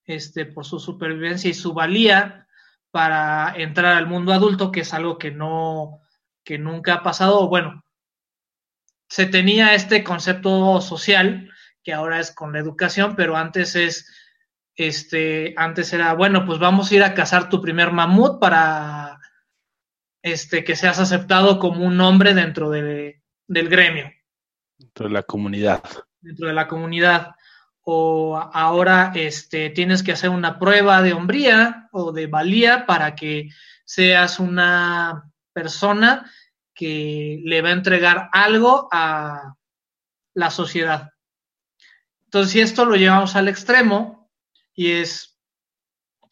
[0.05, 2.47] este, por su supervivencia y su valía
[2.91, 6.01] para entrar al mundo adulto, que es algo que no,
[6.43, 7.83] que nunca ha pasado, bueno,
[9.09, 11.51] se tenía este concepto social
[11.83, 14.11] que ahora es con la educación, pero antes es,
[14.75, 19.19] este, antes era, bueno, pues vamos a ir a cazar tu primer mamut para
[20.21, 23.16] este, que seas aceptado como un hombre dentro de,
[23.47, 24.11] del gremio,
[24.77, 25.83] Dentro de la comunidad.
[26.21, 27.35] dentro de la comunidad.
[27.81, 33.49] O ahora este, tienes que hacer una prueba de hombría o de valía para que
[33.85, 36.29] seas una persona
[36.75, 39.55] que le va a entregar algo a
[40.33, 41.11] la sociedad.
[42.25, 44.29] Entonces, si esto lo llevamos al extremo
[44.75, 45.39] y es,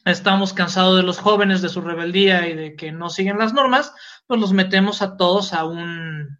[0.04, 3.92] estamos cansados de los jóvenes, de su rebeldía y de que no siguen las normas,
[4.26, 6.38] pues los metemos a todos a un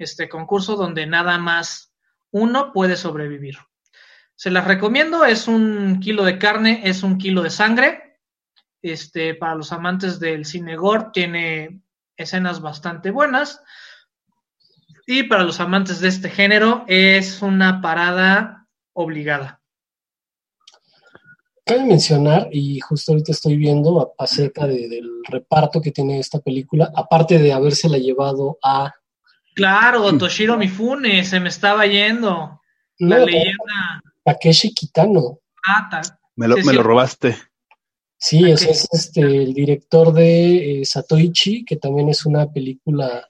[0.00, 1.94] este concurso donde nada más
[2.32, 3.58] uno puede sobrevivir.
[4.34, 8.18] Se las recomiendo, es un kilo de carne, es un kilo de sangre.
[8.82, 11.82] Este, para los amantes del cine gore, tiene
[12.16, 13.62] escenas bastante buenas.
[15.06, 19.60] Y para los amantes de este género, es una parada obligada.
[21.66, 26.90] Cabe mencionar, y justo ahorita estoy viendo acerca de- del reparto que tiene esta película,
[26.96, 28.94] aparte de habérsela llevado a...
[29.54, 32.60] Claro, Toshiro Mifune, se me estaba yendo.
[32.98, 35.38] La leyenda Takeshi Kitano.
[36.36, 36.76] Me lo, Sí, me sí.
[36.76, 37.36] lo robaste.
[38.16, 43.28] Sí, ese es este, el director de eh, Satoichi, que también es una película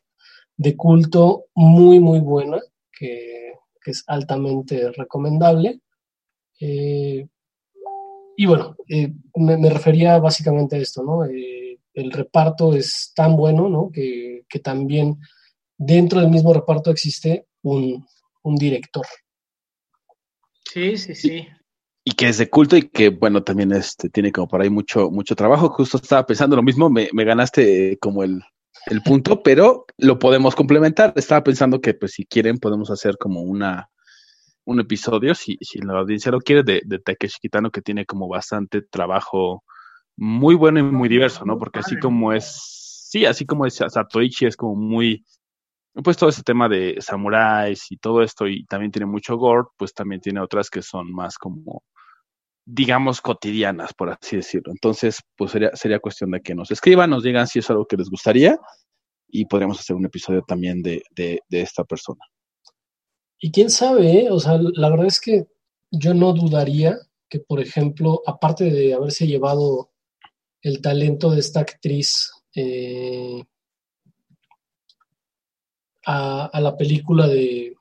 [0.57, 2.59] de culto muy, muy buena,
[2.93, 3.53] que,
[3.83, 5.81] que es altamente recomendable.
[6.61, 7.27] Eh,
[8.37, 11.25] y bueno, eh, me, me refería básicamente a esto, ¿no?
[11.25, 13.91] Eh, el reparto es tan bueno, ¿no?
[13.93, 15.19] Que, que también
[15.81, 18.07] dentro del mismo reparto existe un,
[18.43, 19.07] un director.
[20.71, 21.49] Sí, sí, sí.
[22.05, 25.11] Y que es de culto y que, bueno, también este, tiene como por ahí mucho,
[25.11, 25.71] mucho trabajo.
[25.71, 28.43] Justo estaba pensando lo mismo, me, me ganaste eh, como el,
[28.87, 31.15] el punto, pero lo podemos complementar.
[31.17, 33.89] Estaba pensando que, pues, si quieren, podemos hacer como una
[34.67, 38.29] un episodio, si, si la audiencia lo quiere, de, de Takeshi Kitano, que tiene como
[38.29, 39.65] bastante trabajo
[40.17, 41.59] muy bueno y muy diverso, ¿no?
[41.59, 45.25] Porque así como es, sí, así como es Satoichi, es como muy,
[45.95, 49.93] pues todo ese tema de samuráis y todo esto, y también tiene mucho gore, pues
[49.93, 51.83] también tiene otras que son más como,
[52.65, 54.73] digamos, cotidianas, por así decirlo.
[54.73, 57.97] Entonces, pues sería, sería cuestión de que nos escriban, nos digan si es algo que
[57.97, 58.59] les gustaría,
[59.29, 62.21] y podríamos hacer un episodio también de, de, de esta persona.
[63.39, 64.29] Y quién sabe, ¿eh?
[64.31, 65.47] o sea, la verdad es que
[65.91, 69.91] yo no dudaría que, por ejemplo, aparte de haberse llevado
[70.63, 73.45] el talento de esta actriz eh,
[76.11, 77.77] a, a, la película de,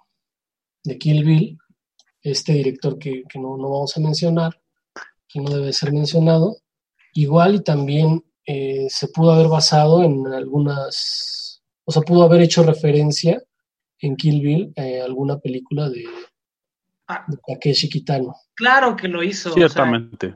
[0.84, 1.58] de, Kill Bill,
[2.22, 4.62] este director que, que no, no, vamos a mencionar,
[5.28, 6.58] que no debe ser mencionado,
[7.14, 12.64] igual y también eh, se pudo haber basado en algunas, o sea, pudo haber hecho
[12.64, 13.42] referencia
[14.00, 16.06] en Kill Bill eh, alguna película de,
[17.10, 17.26] Ah.
[17.28, 18.36] de Takeshi Kitano.
[18.54, 19.50] Claro que lo hizo.
[19.50, 20.36] o sea, Ciertamente.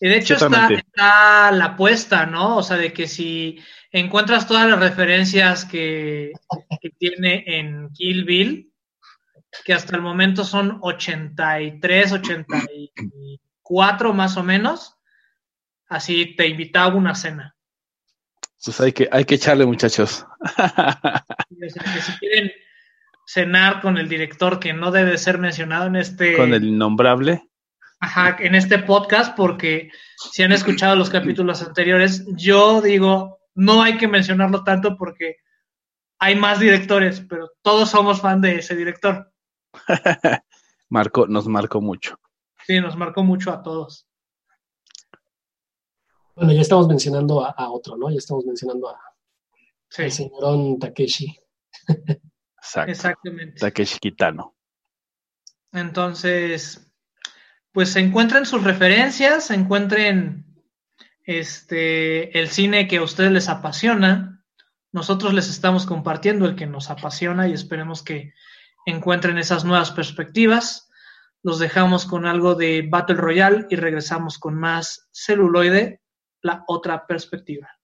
[0.00, 2.58] Y de hecho está, está la apuesta, ¿no?
[2.58, 3.58] O sea, de que si
[3.90, 6.32] encuentras todas las referencias que,
[6.80, 8.72] que tiene en Kill Bill,
[9.64, 14.96] que hasta el momento son 83, 84 más o menos,
[15.88, 17.56] así te invitaba a una cena.
[18.64, 20.26] Pues hay que, hay que echarle, muchachos.
[20.40, 22.52] O sea, que si quieren
[23.26, 27.47] cenar con el director que no debe ser mencionado en este, Con el innombrable.
[28.00, 33.96] Ajá, en este podcast, porque si han escuchado los capítulos anteriores, yo digo, no hay
[33.96, 35.36] que mencionarlo tanto porque
[36.18, 39.32] hay más directores, pero todos somos fan de ese director.
[40.88, 42.18] Marcó, nos marcó mucho.
[42.66, 44.06] Sí, nos marcó mucho a todos.
[46.34, 48.10] Bueno, ya estamos mencionando a, a otro, ¿no?
[48.10, 48.98] Ya estamos mencionando a,
[49.88, 51.38] Sí, al señorón Takeshi.
[52.58, 52.90] Exacto.
[52.90, 53.60] exactamente.
[53.60, 54.54] Takeshi Kitano.
[55.72, 56.87] Entonces,
[57.72, 60.46] pues encuentren sus referencias, encuentren
[61.24, 64.44] este, el cine que a ustedes les apasiona.
[64.92, 68.32] Nosotros les estamos compartiendo el que nos apasiona y esperemos que
[68.86, 70.90] encuentren esas nuevas perspectivas.
[71.42, 76.00] Los dejamos con algo de Battle Royale y regresamos con más celuloide,
[76.40, 77.77] la otra perspectiva.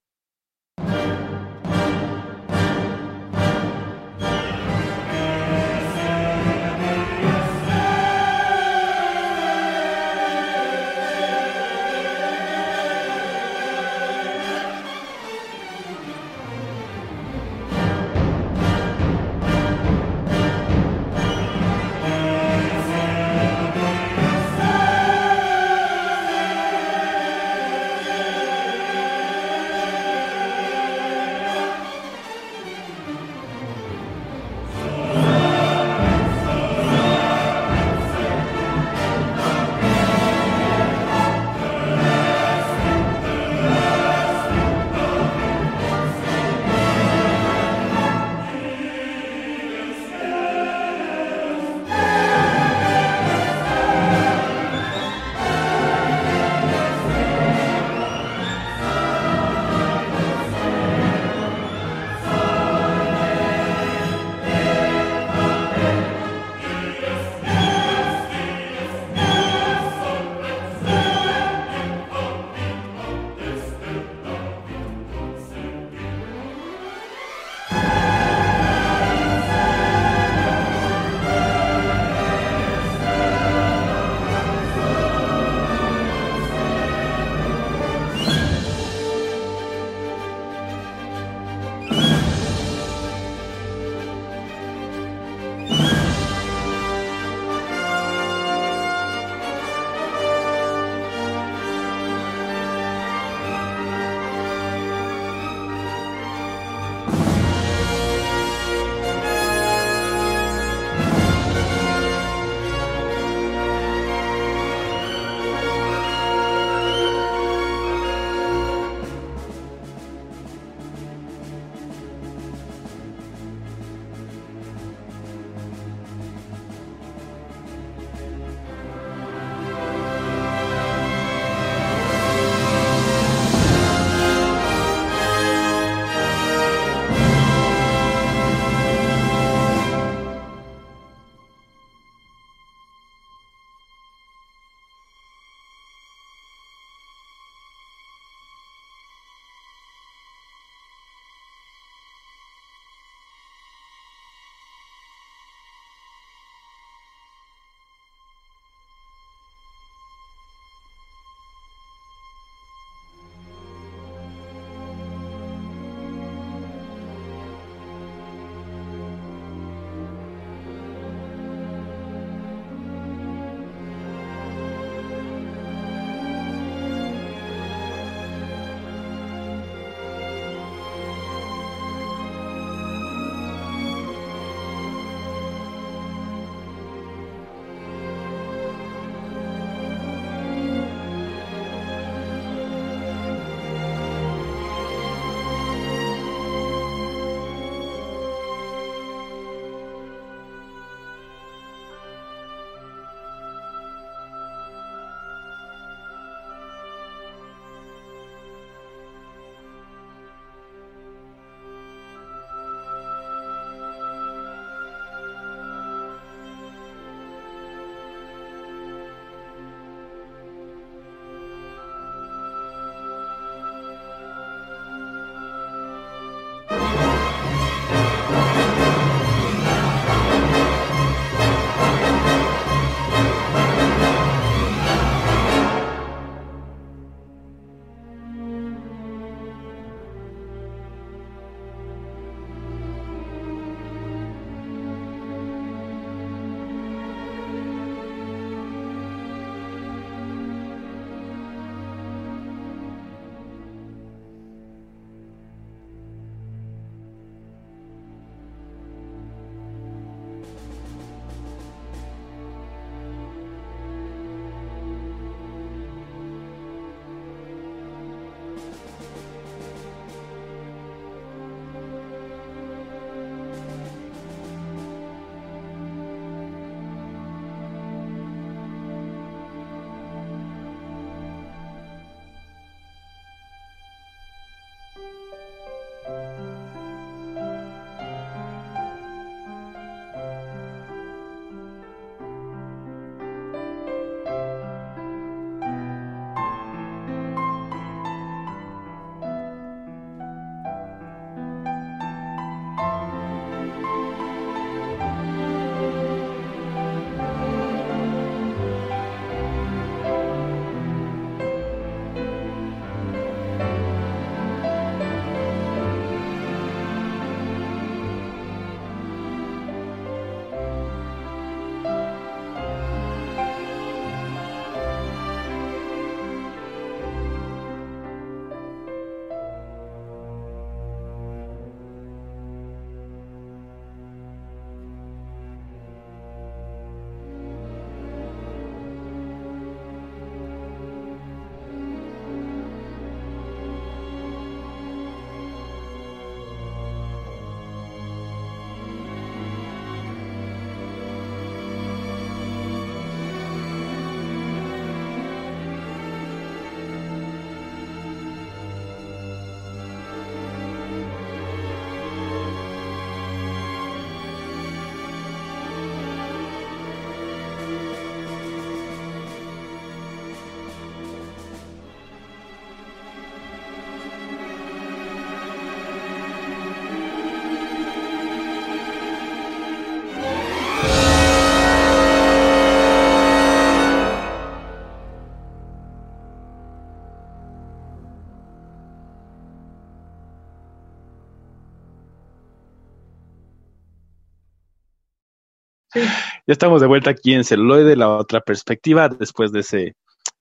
[396.46, 399.96] Ya estamos de vuelta aquí en celuloide, la otra perspectiva, después de ese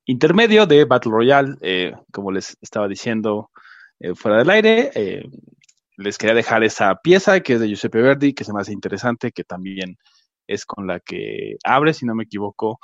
[0.06, 3.52] intermedio de Battle Royale, eh, como les estaba diciendo
[4.02, 5.24] eh, fuera del aire, eh,
[5.96, 9.32] les quería dejar esa pieza que es de Giuseppe Verdi, que se me hace interesante,
[9.32, 9.98] que también
[10.46, 12.80] es con la que abre, si no me equivoco,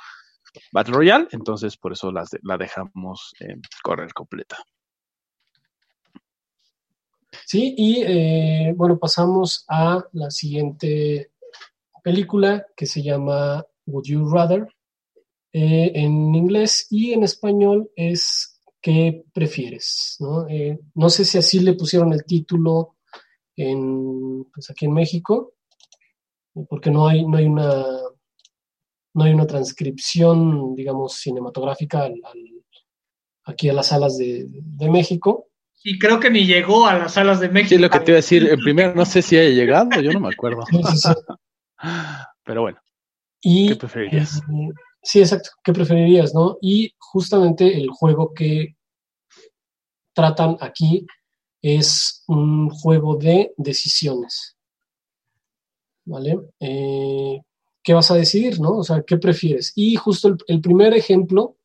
[0.72, 3.34] Battle Royale, entonces por eso la dejamos
[3.82, 4.56] correr completa.
[7.44, 11.30] Sí, y bueno, pasamos a la siguiente
[12.00, 14.66] película que se llama Would You Rather
[15.52, 20.16] eh, en inglés y en español es ¿Qué prefieres?
[20.20, 20.48] ¿no?
[20.48, 22.96] Eh, no sé si así le pusieron el título
[23.54, 25.52] en, pues aquí en México,
[26.68, 27.84] porque no hay, no hay una
[29.12, 32.08] no hay una transcripción, digamos, cinematográfica
[33.44, 34.48] aquí a las salas de,
[34.88, 35.48] México.
[35.82, 37.70] Y creo que ni llegó a las salas de México.
[37.70, 40.12] Sí, lo que te iba a decir, en primer no sé si haya llegado, yo
[40.12, 40.62] no me acuerdo.
[42.44, 42.78] Pero bueno,
[43.40, 44.38] ¿qué preferirías?
[44.38, 44.68] Eh,
[45.02, 46.58] sí, exacto, ¿qué preferirías, no?
[46.60, 48.76] Y justamente el juego que
[50.12, 51.06] tratan aquí
[51.62, 54.56] es un juego de decisiones.
[56.04, 56.38] ¿Vale?
[56.58, 57.40] Eh,
[57.82, 58.78] ¿Qué vas a decidir, no?
[58.78, 59.72] O sea, ¿qué prefieres?
[59.74, 61.56] Y justo el, primer ejemplo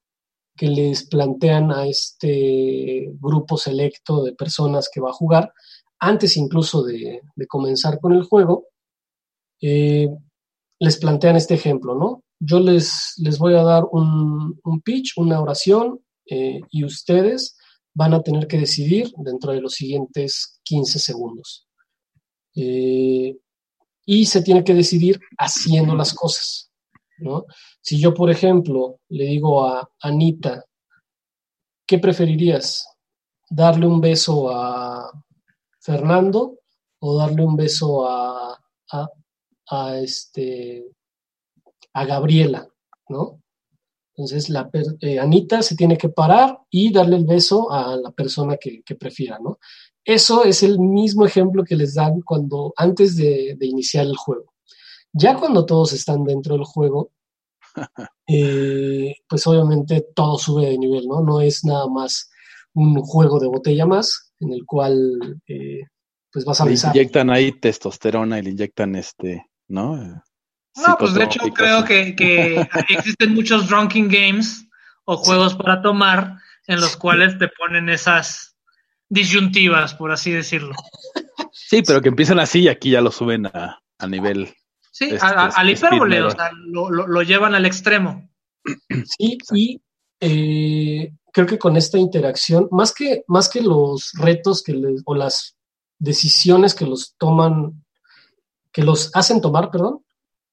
[0.56, 5.54] que les plantean a este grupo selecto de personas que va a jugar,
[6.00, 8.68] antes incluso de, comenzar con el juego,
[9.62, 10.10] eh,
[10.80, 12.24] les plantean este ejemplo, ¿no?
[12.40, 17.58] Yo les, les voy a dar un, pitch, una oración, eh, y ustedes
[17.94, 21.68] van a tener que decidir dentro de los siguientes 15 segundos.
[22.56, 23.38] Eh,
[24.06, 26.72] y se tiene que decidir haciendo las cosas,
[27.18, 27.46] ¿no?
[27.82, 30.64] Si yo, por ejemplo, le digo a Anita,
[31.88, 32.88] ¿qué preferirías?
[33.50, 35.12] ¿Darle un beso a
[35.80, 36.60] Fernando
[37.00, 38.60] o darle un beso a,
[39.98, 40.86] este,
[41.94, 42.68] a Gabriela,
[43.10, 43.42] ¿no?
[44.18, 44.70] Entonces, la
[45.02, 49.40] eh, Anita se tiene que parar y darle el beso a la persona que, prefiera,
[49.40, 49.60] ¿no?
[50.04, 54.54] Eso es el mismo ejemplo que les dan cuando, antes de, iniciar el juego.
[55.12, 57.12] Ya cuando todos están dentro del juego,
[58.28, 61.22] eh, pues obviamente todo sube de nivel, ¿no?
[61.22, 62.30] No es nada más
[62.74, 65.82] un juego de botella más en el cual eh,
[66.32, 70.24] pues vas a Le inyectan ahí testosterona y le inyectan este ¿no?
[70.76, 72.16] No, pues de hecho creo que,
[72.90, 74.68] existen muchos drunken games
[75.06, 76.38] o juegos para tomar
[76.68, 78.56] en los cuales te ponen esas
[79.10, 80.76] disyuntivas, por así decirlo.
[81.58, 84.54] Sí, pero que empiezan así y aquí ya lo suben a, nivel.
[84.92, 88.30] Sí, este, al hipérbole, o sea, lo, llevan al extremo.
[89.18, 89.82] Sí, y
[90.20, 95.16] eh, creo que con esta interacción, más que, más que los retos que les, o
[95.16, 95.58] las
[95.98, 97.85] decisiones que los toman
[98.76, 100.04] que los hacen tomar, perdón,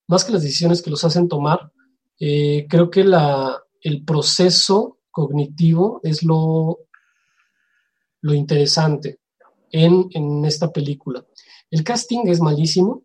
[0.06, 1.72] más que las decisiones que los hacen tomar,
[2.20, 6.78] eh, creo que la, el proceso cognitivo es lo,
[8.20, 9.18] lo interesante
[9.72, 11.26] en, esta película.
[11.68, 13.02] El casting es malísimo.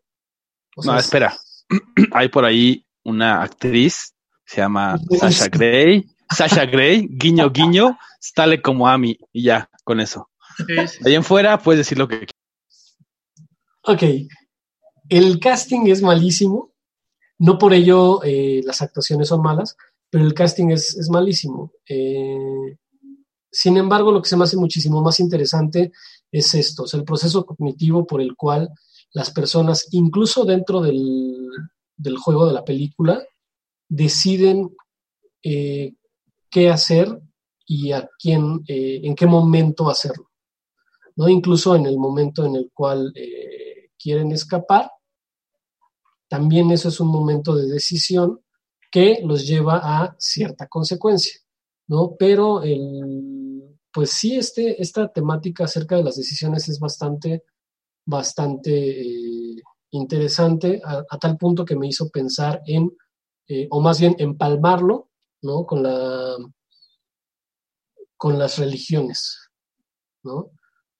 [0.85, 1.35] no, espera.
[2.11, 4.13] Hay por ahí una actriz,
[4.45, 6.05] se llama Sasha Gray.
[6.29, 10.29] Sasha Gray, guiño, guiño, sale como Ami y ya, con eso.
[11.03, 12.97] Ahí en fuera puedes decir lo que quieras.
[13.81, 14.03] Ok,
[15.09, 16.71] el casting es malísimo,
[17.39, 19.77] no por ello eh, las actuaciones son malas,
[20.09, 21.71] pero el casting es, malísimo.
[21.87, 22.77] Eh,
[23.51, 25.91] sin embargo, lo que se me hace muchísimo más interesante
[26.31, 28.69] es esto, es el proceso cognitivo por el cual
[29.11, 31.49] las personas, incluso dentro del,
[32.19, 33.23] juego de la película,
[33.87, 34.75] deciden
[35.43, 35.95] eh,
[36.49, 37.21] qué hacer
[37.65, 40.29] y a quién, en qué momento hacerlo.
[41.15, 41.27] ¿no?
[41.27, 43.13] Incluso en el momento en el cual
[43.97, 44.91] quieren escapar,
[46.27, 48.41] también eso es un momento de decisión
[48.91, 51.39] que los lleva a cierta consecuencia,
[51.87, 52.15] ¿no?
[52.17, 52.61] Pero
[53.91, 57.43] pues sí, este, esta temática acerca de las decisiones es bastante,
[58.05, 59.61] bastante eh,
[59.91, 62.95] interesante, a, tal punto que me hizo pensar en,
[63.47, 65.09] eh, o más bien empalmarlo,
[65.41, 65.65] ¿no?
[65.65, 66.37] Con la
[68.17, 69.49] con las religiones,
[70.23, 70.51] ¿no?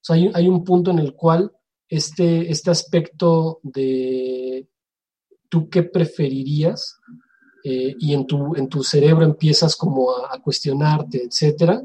[0.08, 1.52] Hay, hay un punto en el cual
[1.88, 4.68] este, este aspecto de
[5.48, 6.98] tú qué preferirías
[7.64, 11.82] eh, y en tu, en tu cerebro empiezas como a, cuestionarte, etcétera,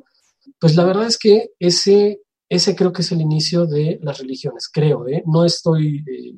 [0.59, 4.69] pues la verdad es que ese, ese creo que es el inicio de las religiones,
[4.71, 5.23] creo, ¿eh?
[5.25, 6.03] No estoy...
[6.07, 6.35] Eh,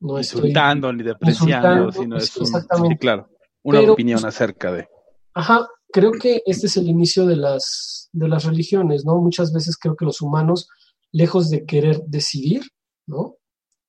[0.00, 3.28] no insultando ni depreciando, sino es un, claro,
[3.62, 4.88] una opinión acerca de...
[5.32, 9.20] Ajá, creo que este es el inicio de las, de las religiones, ¿no?
[9.20, 10.68] Muchas veces creo que los humanos,
[11.12, 12.62] lejos de querer decidir,
[13.06, 13.36] ¿no?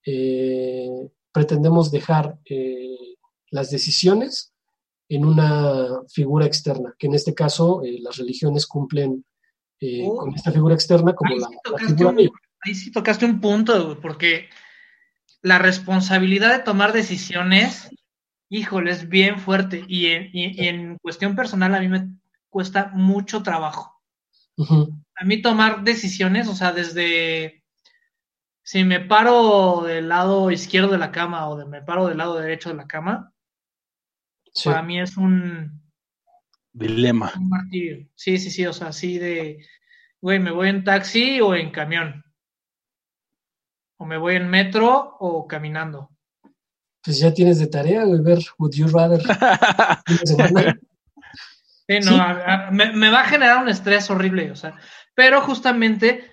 [0.06, 3.16] Eh, pretendemos dejar eh,
[3.52, 4.54] las decisiones
[5.10, 9.26] en una figura externa, que en este caso eh, las religiones cumplen
[9.80, 10.18] eh, Oh.
[10.18, 12.32] con esta figura externa como Ahí la, sí la tocaste figura un- de-
[12.66, 14.48] Ahí sí tocaste un punto, porque
[15.42, 17.90] la responsabilidad de tomar decisiones,
[18.50, 19.84] híjole, es bien fuerte.
[19.90, 22.08] Y en, y- y en cuestión personal a mí me
[22.50, 23.92] cuesta mucho trabajo.
[24.60, 27.63] A mí tomar decisiones, o sea, desde
[28.64, 32.38] si me paro del lado izquierdo de la cama o de, me paro del lado
[32.40, 33.34] derecho de la cama,
[34.54, 34.70] sí.
[34.70, 35.82] para mí es un,
[36.72, 37.32] Dilema.
[37.38, 38.08] un martirio.
[38.16, 39.66] Sí, sí, sí, o sea, así de,
[40.22, 42.24] güey, me voy en taxi o en camión.
[43.98, 46.10] O me voy en metro o caminando.
[47.04, 49.22] Pues ya tienes de tarea, güey, ver Would You Rather.
[51.86, 52.18] Sí, no, Sí.
[52.18, 54.74] a- a- me, me va a generar un estrés horrible, o sea,
[55.14, 56.32] pero justamente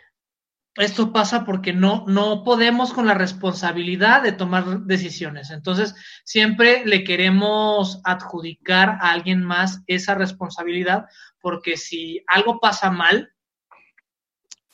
[0.77, 5.51] esto pasa porque no, no podemos con la responsabilidad de tomar decisiones.
[5.51, 5.95] Entonces,
[6.25, 11.07] siempre le queremos adjudicar a alguien más esa responsabilidad,
[11.41, 13.33] porque si algo pasa mal,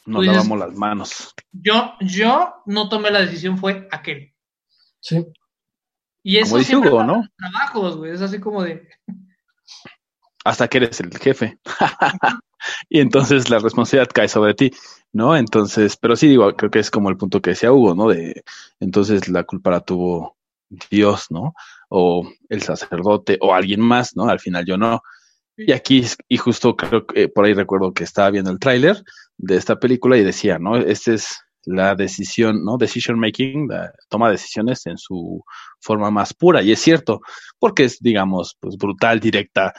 [0.04, 1.34] Nos dices- lavamos las manos.
[1.52, 4.34] yo, yo no tomé la decisión, fue aquel.
[5.00, 5.24] Sí.
[6.22, 7.26] Y eso Como dice Hugo, ¿no?
[7.36, 8.12] trabajos, güey.
[8.12, 8.88] Es así como de,
[10.46, 11.58] Hasta que eres el jefe.
[12.88, 14.70] y entonces la responsabilidad cae sobre ti,
[15.12, 15.36] ¿no?
[15.36, 18.08] Entonces, pero sí digo, creo que es como el punto que decía Hugo, ¿no?
[18.08, 18.44] De
[18.78, 20.36] entonces la culpa la tuvo
[20.88, 21.52] Dios, ¿no?
[21.88, 24.28] O el sacerdote o alguien más, ¿no?
[24.28, 25.02] Al final yo no.
[25.56, 29.02] Y aquí, y justo creo que por ahí recuerdo que estaba viendo el tráiler
[29.38, 30.76] de esta película y decía, ¿no?
[30.76, 32.76] Esta es la decisión, ¿no?
[32.78, 33.68] Decision making,
[34.08, 35.42] toma de decisiones en su
[35.80, 36.62] forma más pura.
[36.62, 37.20] Y es cierto,
[37.58, 39.74] porque es, digamos, pues brutal, directa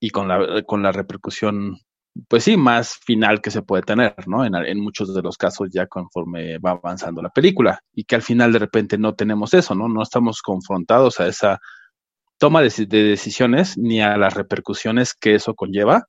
[0.00, 1.78] y con la, con la repercusión,
[2.28, 4.44] pues sí, más final que se puede tener, ¿no?
[4.44, 8.22] En, en muchos de los casos ya conforme va avanzando la película y que al
[8.22, 9.88] final de repente no tenemos eso, ¿no?
[9.88, 11.60] No estamos confrontados a esa
[12.38, 16.06] toma de, de decisiones ni a las repercusiones que eso conlleva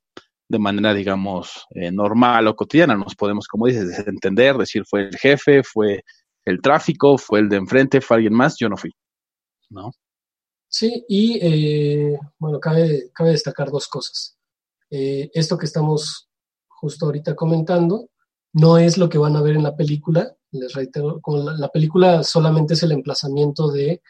[0.52, 2.96] de manera, digamos, eh, normal o cotidiana.
[2.96, 6.04] Nos podemos, como dices, entender, decir fue el jefe, fue
[6.46, 8.92] el tráfico, fue el de enfrente, fue alguien más, yo no fui,
[9.70, 9.92] ¿no?
[10.72, 14.38] Sí, y eh, bueno, cabe, cabe destacar dos cosas.
[14.90, 16.30] Eh, esto que estamos
[16.68, 18.10] justo ahorita comentando
[18.54, 20.34] no es lo que van a ver en la película.
[20.52, 24.02] Les reitero, con la, la película solamente es el emplazamiento de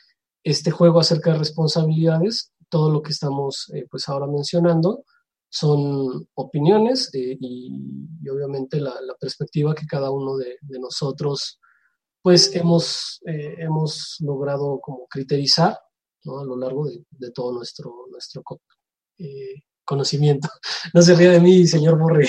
[0.43, 2.51] este juego acerca de responsabilidades.
[2.69, 5.03] Todo lo que estamos eh, pues ahora mencionando
[5.49, 11.59] son opiniones eh, y, obviamente la, la, perspectiva que cada uno de, de nosotros
[12.21, 15.77] pues hemos, eh, hemos logrado como criterizar
[16.23, 16.39] ¿no?
[16.39, 18.43] a lo largo de, de todo nuestro, nuestro
[19.17, 20.49] eh, conocimiento.
[20.93, 22.27] No se ría de mí, señor Borre.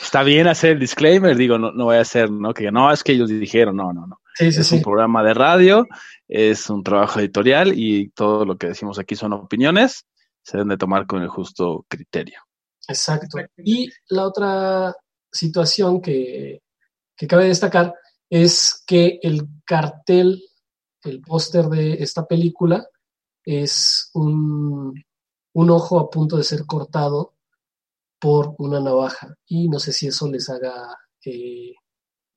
[0.00, 2.52] Está bien hacer el disclaimer, digo, no, no voy a hacer, ¿no?
[2.52, 4.20] Que no, es que ellos dijeron, no, no, no.
[4.34, 4.76] Sí, sí, es sí.
[4.76, 5.86] un programa de radio,
[6.28, 10.06] es un trabajo editorial y todo lo que decimos aquí son opiniones,
[10.42, 12.40] se deben de tomar con el justo criterio.
[12.88, 13.38] Exacto.
[13.58, 14.94] Y la otra
[15.32, 16.60] situación que,
[17.16, 17.94] que cabe destacar
[18.28, 20.42] es que el cartel,
[21.04, 22.86] el póster de esta película
[23.44, 25.02] es un,
[25.52, 27.34] un, ojo a punto de ser cortado
[28.18, 29.34] por una navaja.
[29.46, 30.96] Y no sé si eso les haga...
[31.24, 31.74] Eh,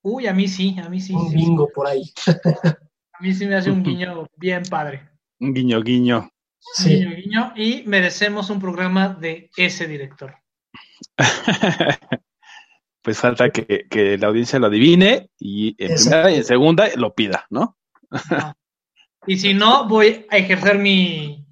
[0.01, 1.13] Uy, a mí sí, a mí sí.
[1.13, 1.71] un sí, bingo sí.
[1.73, 2.03] por ahí.
[3.19, 5.09] A mí sí me hace un guiño bien padre.
[5.39, 6.29] Un guiño, guiño.
[6.59, 6.97] Sí.
[6.97, 7.53] Guiño, guiño.
[7.55, 10.35] Y merecemos un programa de ese director.
[13.01, 17.15] pues falta que, que, la audiencia lo adivine y en primera y en segunda lo
[17.15, 17.75] pida, ¿no?
[18.29, 18.56] no.
[19.27, 21.45] Y si no, voy a ejercer mi,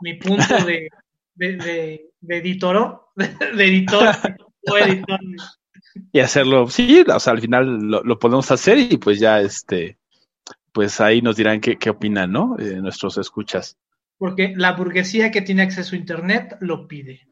[0.00, 0.88] mi punto de,
[1.34, 4.08] de, de, de editor, de, editor,
[4.66, 5.20] o editor.
[6.10, 9.98] Y hacerlo, sí, o sea, al final lo, lo, podemos hacer y pues ya, este,
[10.72, 12.56] pues ahí nos dirán qué, qué opinan, ¿no?
[12.58, 13.76] Eh, nuestros escuchas.
[14.16, 17.28] Porque la burguesía que tiene acceso a Internet lo pide.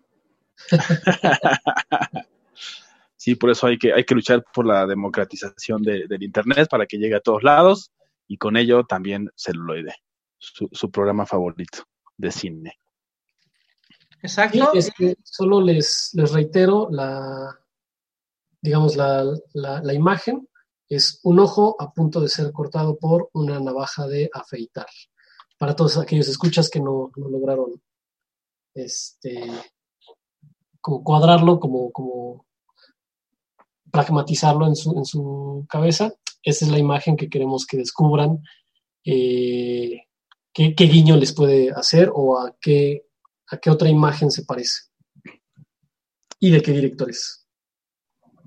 [3.16, 6.84] sí, por eso hay que, hay que luchar por la democratización de, del Internet para
[6.84, 7.90] que llegue a todos lados
[8.30, 9.92] y con ello también celuloide,
[10.38, 11.82] su, su programa favorito
[12.16, 12.78] de cine.
[14.22, 14.70] Exacto.
[14.72, 17.58] Y es que solo les, les reitero la,
[18.62, 20.48] digamos, la, la, la, imagen
[20.88, 24.86] es un ojo a punto de ser cortado por una navaja de afeitar.
[25.58, 27.82] Para todos aquellos escuchas que no, no lograron
[28.74, 29.42] este,
[30.80, 32.46] como cuadrarlo, como, como
[33.90, 38.42] pragmatizarlo en su, en su cabeza, esa es la imagen que queremos que descubran
[39.04, 40.02] eh,
[40.52, 43.06] qué, qué, guiño les puede hacer o a qué,
[43.48, 44.90] a qué otra imagen se parece.
[46.38, 47.46] Y de qué directores.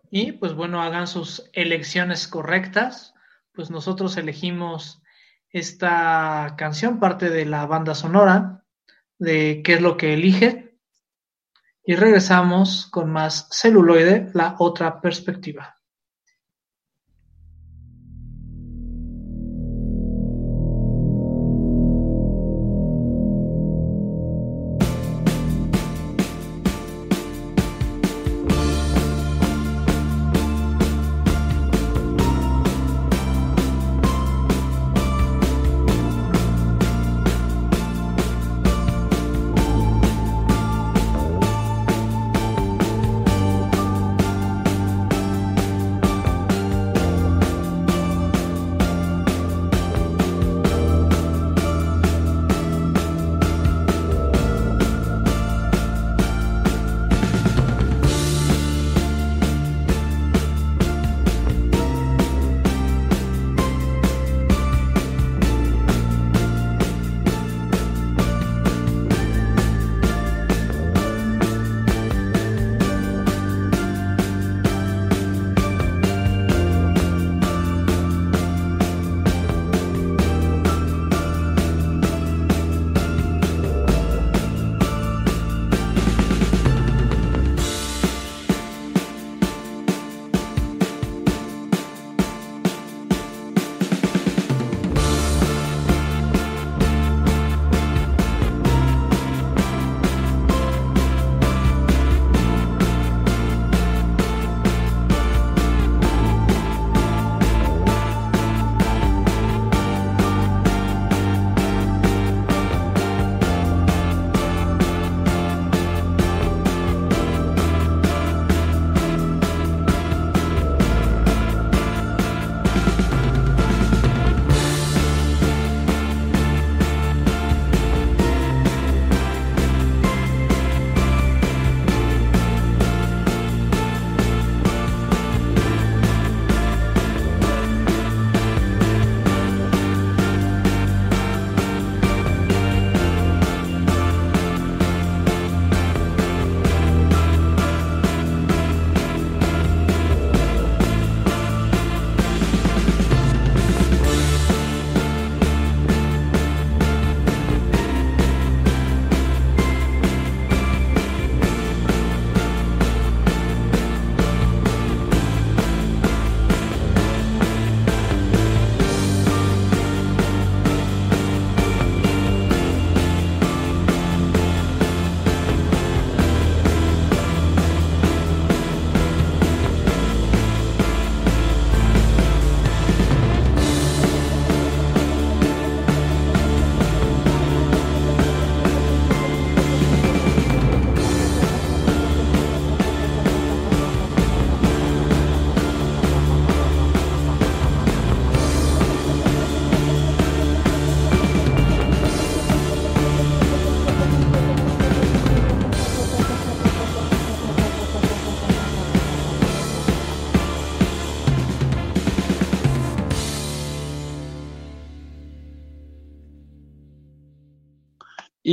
[0.09, 3.13] Y pues bueno, hagan sus elecciones correctas,
[3.51, 5.01] pues nosotros elegimos
[5.49, 8.63] esta canción, parte de la banda sonora
[9.19, 10.77] de qué es lo que elige.
[11.85, 15.77] Y regresamos con más celuloide, la otra perspectiva.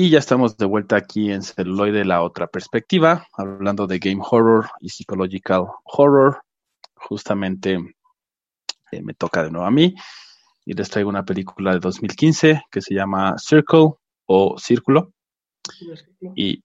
[0.00, 4.70] Y ya estamos de vuelta aquí en Celuloide, la otra perspectiva, hablando de game horror
[4.80, 6.40] y psychological horror.
[6.94, 7.78] Justamente
[8.92, 9.94] eh, me toca de nuevo a mí
[10.64, 13.90] y les traigo una película de 2015 que se llama Circle
[14.24, 15.12] o Círculo.
[16.34, 16.64] Y,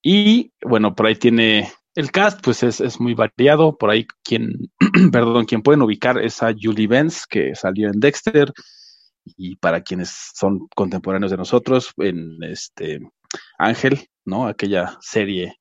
[0.00, 3.76] y bueno, por ahí tiene el cast, pues es, es muy variado.
[3.76, 4.70] Por ahí quien,
[5.10, 8.52] perdón, quien pueden ubicar es a Julie Benz, que salió en Dexter,
[9.36, 13.00] y para quienes son contemporáneos de nosotros, en este
[13.58, 14.46] Ángel, ¿no?
[14.46, 15.58] Aquella serie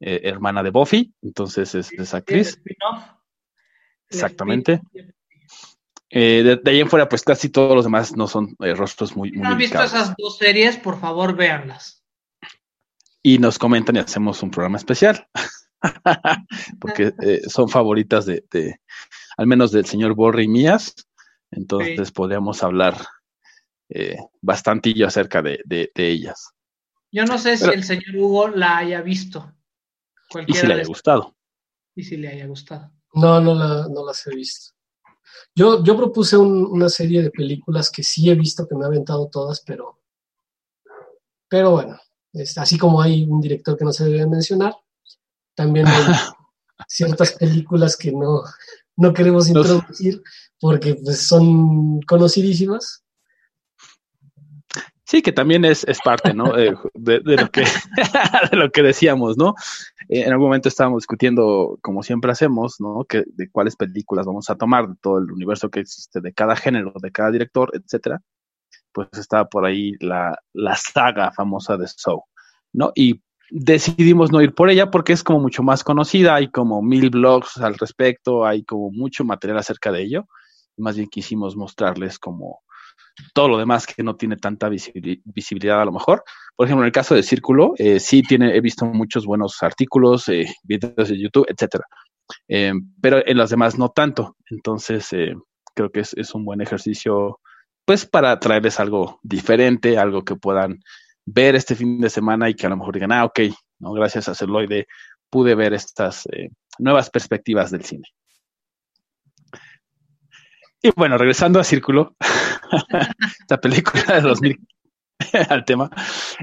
[0.00, 2.60] eh, hermana de Buffy, entonces es esa actriz.
[4.08, 4.80] Exactamente.
[6.10, 9.30] Eh, de, ahí en fuera, pues casi todos los demás no son eh, rostros muy.
[9.30, 12.04] Si no han visto esas dos series, por favor, véanlas.
[13.22, 15.26] Y nos comentan y hacemos un programa especial.
[16.80, 17.12] Porque
[17.48, 18.80] son favoritas de, de,
[19.36, 20.94] al menos del señor Borre y mías.
[21.50, 22.96] Entonces podríamos hablar
[23.88, 26.50] eh, bastantillo acerca de, de, ellas.
[27.10, 29.54] Yo no sé si el señor Hugo la haya visto.
[30.46, 31.34] Y si le haya gustado.
[31.94, 32.92] Y si le haya gustado.
[33.14, 34.74] No, no, la, no las he visto.
[35.54, 39.28] Yo, yo propuse una serie de películas que sí he visto, que me ha aventado
[39.28, 40.02] todas, pero,
[41.48, 41.98] pero bueno,
[42.32, 44.74] es, así como hay un director que no se debe mencionar,
[45.54, 46.02] también hay
[46.88, 48.42] ciertas películas que no,
[48.96, 50.22] no queremos introducir
[50.60, 53.04] porque pues, son conocidísimas.
[55.04, 56.58] Sí, que también es, es parte, ¿no?
[56.58, 57.64] Eh, de, lo que,
[58.52, 59.54] lo que decíamos, ¿no?
[60.10, 63.06] Eh, en algún momento estábamos discutiendo, como siempre hacemos, ¿no?
[63.08, 66.56] Que, de cuáles películas vamos a tomar, de todo el universo que existe, de cada
[66.56, 68.20] género, de cada director, etcétera.
[68.92, 72.22] Pues estaba por ahí la, la saga famosa de Saw,
[72.74, 72.92] ¿no?
[72.94, 77.08] Y decidimos no ir por ella porque es como mucho más conocida, hay como mil
[77.08, 80.28] blogs al respecto, hay como mucho material acerca de ello.
[80.78, 82.60] Más bien quisimos mostrarles como
[83.34, 86.22] todo lo demás que no tiene tanta visibilidad a lo mejor.
[86.56, 90.28] Por ejemplo, en el caso de Círculo, eh, sí tiene, he visto muchos buenos artículos,
[90.28, 91.84] eh, videos de YouTube, etcétera.
[92.48, 94.36] Eh, pero en los demás no tanto.
[94.50, 95.08] Entonces,
[95.74, 97.40] creo que es, un buen ejercicio,
[97.84, 100.80] pues, para traerles algo diferente, algo que puedan
[101.24, 103.40] ver este fin de semana y que a lo mejor digan, ah, ok,
[103.80, 103.92] ¿no?
[103.92, 104.86] gracias a Celoide
[105.30, 106.26] pude ver estas
[106.78, 108.08] nuevas perspectivas del cine.
[110.82, 112.14] Y bueno, regresando a Círculo,
[113.40, 114.68] esta película de 2000
[115.48, 115.90] al tema,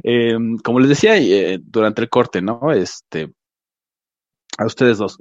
[0.04, 2.72] eh, como les decía eh, durante el corte, ¿no?
[2.72, 3.32] Este,
[4.58, 5.18] a ustedes dos,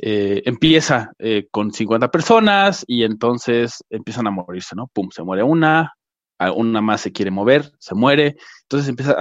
[0.00, 1.12] eh, empieza
[1.50, 4.88] con 50 personas y entonces empiezan a morirse, ¿no?
[4.92, 5.92] Pum, se muere una,
[6.54, 9.16] una más se quiere mover, se muere, entonces empieza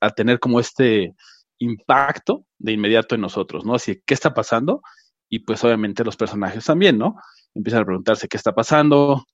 [0.00, 1.14] a, tener como este
[1.58, 3.74] impacto de inmediato en nosotros, ¿no?
[3.74, 4.82] Así, ¿qué está pasando?
[5.30, 7.16] Y pues obviamente los personajes también, ¿no?
[7.54, 9.24] Empiezan a preguntarse qué está pasando,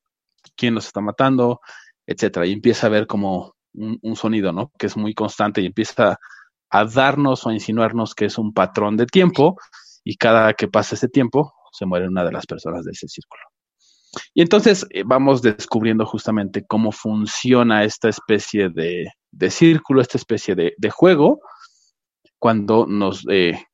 [0.56, 1.60] quién los está matando,
[2.06, 2.46] etcétera.
[2.46, 4.70] Y empieza a ver como un, sonido, ¿no?
[4.78, 6.18] Que es muy constante y empieza
[6.70, 9.56] a darnos o a insinuarnos que es un patrón de tiempo
[10.04, 13.42] y cada que pasa ese tiempo se muere una de las personas de ese círculo.
[14.32, 19.10] Y entonces eh, vamos descubriendo justamente cómo funciona esta especie de,
[19.50, 21.40] círculo, esta especie de, juego,
[22.38, 23.64] cuando nos, eh,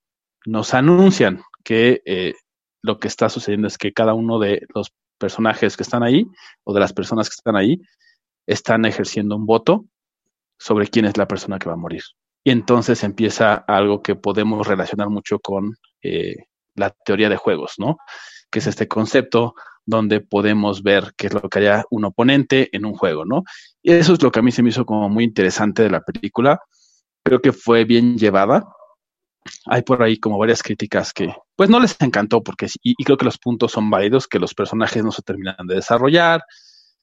[0.46, 2.34] nos anuncian que eh,
[2.82, 6.26] lo que está sucediendo es que cada uno de los personajes que están ahí
[6.64, 7.80] o de las personas que están ahí
[8.46, 9.84] están ejerciendo un voto
[10.58, 12.02] sobre quién es la persona que va a morir.
[12.44, 16.36] Y entonces empieza algo que podemos relacionar mucho con eh,
[16.74, 17.98] la teoría de juegos, ¿no?
[18.50, 19.54] Que es este concepto
[19.84, 23.42] donde podemos ver qué es lo que haría un oponente en un juego, ¿no?
[23.82, 26.00] Y eso es lo que a mí se me hizo como muy interesante de la
[26.00, 26.60] película.
[27.22, 28.64] Creo que fue bien llevada,
[29.66, 33.16] hay por ahí como varias críticas que pues no les encantó porque y, y, creo
[33.16, 36.42] que los puntos son válidos, que los personajes no se terminan de desarrollar,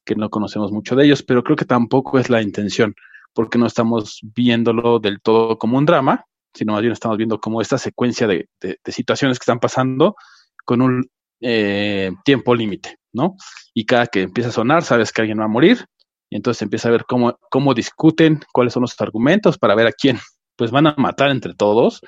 [0.04, 2.94] que no conocemos mucho de ellos, pero creo que tampoco es la intención,
[3.34, 6.24] porque no estamos viéndolo del todo como un drama,
[6.54, 10.16] sino más bien estamos viendo como esta secuencia de, de, situaciones que están pasando
[10.64, 13.36] con un eh, tiempo límite, ¿no?
[13.74, 15.84] Y cada que empieza a sonar, sabes que alguien va a morir,
[16.30, 19.92] y entonces empieza a ver cómo, cómo discuten, cuáles son los argumentos para ver a
[19.92, 20.18] quién
[20.56, 22.00] pues van a matar entre todos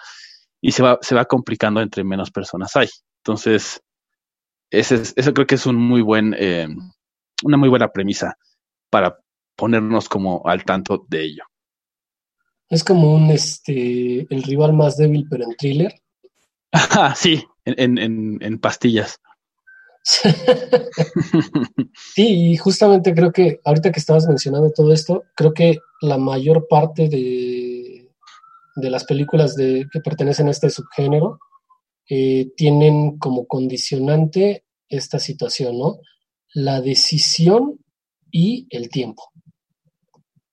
[0.61, 2.89] y se va, se va complicando entre menos personas hay.
[3.23, 3.81] Entonces,
[4.71, 6.69] ese es, eso creo que es un muy buen, eh,
[7.43, 8.37] una muy buena premisa
[8.91, 9.19] para
[9.57, 11.45] ponernos como al tanto de ello.
[12.69, 15.95] Es como un este el rival más débil, pero en thriller.
[17.17, 19.21] sí, en, en, en pastillas.
[22.15, 26.67] sí, y justamente creo que ahorita que estabas mencionando todo esto, creo que la mayor
[26.69, 27.80] parte de,
[28.81, 31.39] de las películas de, que pertenecen a este subgénero
[32.09, 35.99] eh, tienen como condicionante esta situación, ¿no?
[36.53, 37.79] La decisión
[38.31, 39.23] y el tiempo.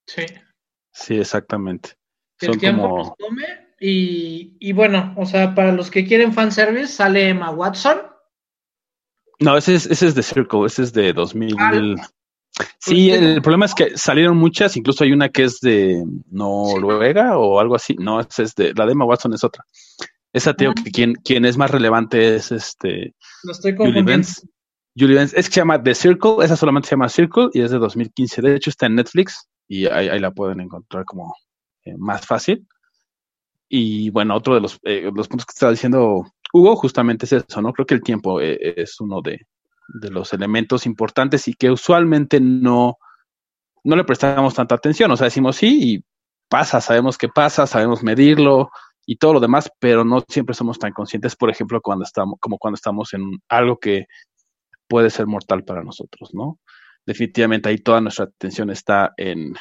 [0.05, 0.23] Sí.
[0.91, 1.93] Sí, exactamente.
[2.39, 7.51] El tiempo tome y, y, bueno, o sea, para los que quieren fanservice, sale Emma
[7.51, 7.97] Watson.
[9.39, 11.55] No, ese es, ese es de Circle, ese es de 2000.
[12.79, 17.59] Sí, el problema es que salieron muchas, incluso hay una que es de Noruega o
[17.59, 17.95] algo así.
[17.95, 19.65] No, esa es de la de Emma Watson es otra.
[20.33, 24.47] Esa tío que quien, quien es más relevante es este Lo estoy Julie Benz.
[24.97, 25.33] Julie Benz.
[25.33, 28.41] Es que se llama The Circle, esa solamente se llama Circle y es de 2015.
[28.41, 31.35] De hecho está en Netflix y ahí, la pueden encontrar como
[31.83, 32.67] eh, más fácil.
[33.69, 37.61] Y bueno, otro de los, eh, los puntos que estaba diciendo Hugo justamente es eso,
[37.61, 37.73] ¿no?
[37.73, 39.45] Creo que el tiempo eh, es uno de,
[39.87, 42.97] de los elementos importantes y que usualmente no,
[43.83, 45.11] no le prestamos tanta atención.
[45.11, 46.05] O sea, decimos sí y
[46.49, 48.69] pasa, sabemos qué pasa, sabemos medirlo
[49.05, 52.57] y todo lo demás, pero no siempre somos tan conscientes, por ejemplo, cuando estamos, como
[52.57, 54.07] cuando estamos en algo que
[54.87, 56.59] puede ser mortal para nosotros, ¿no?
[57.05, 59.53] Definitivamente ahí toda nuestra atención está en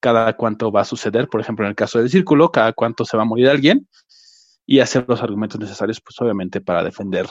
[0.00, 3.18] cada cuánto va a suceder, por ejemplo, en el caso del círculo, cada cuánto se
[3.18, 3.86] va a morir alguien
[4.64, 7.26] y hacer los argumentos necesarios, pues obviamente para defender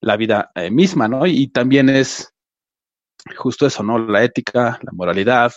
[0.00, 1.26] la vida eh, misma, ¿no?
[1.26, 2.32] Y, también es
[3.36, 3.98] justo eso, ¿no?
[3.98, 5.52] La ética, la moralidad,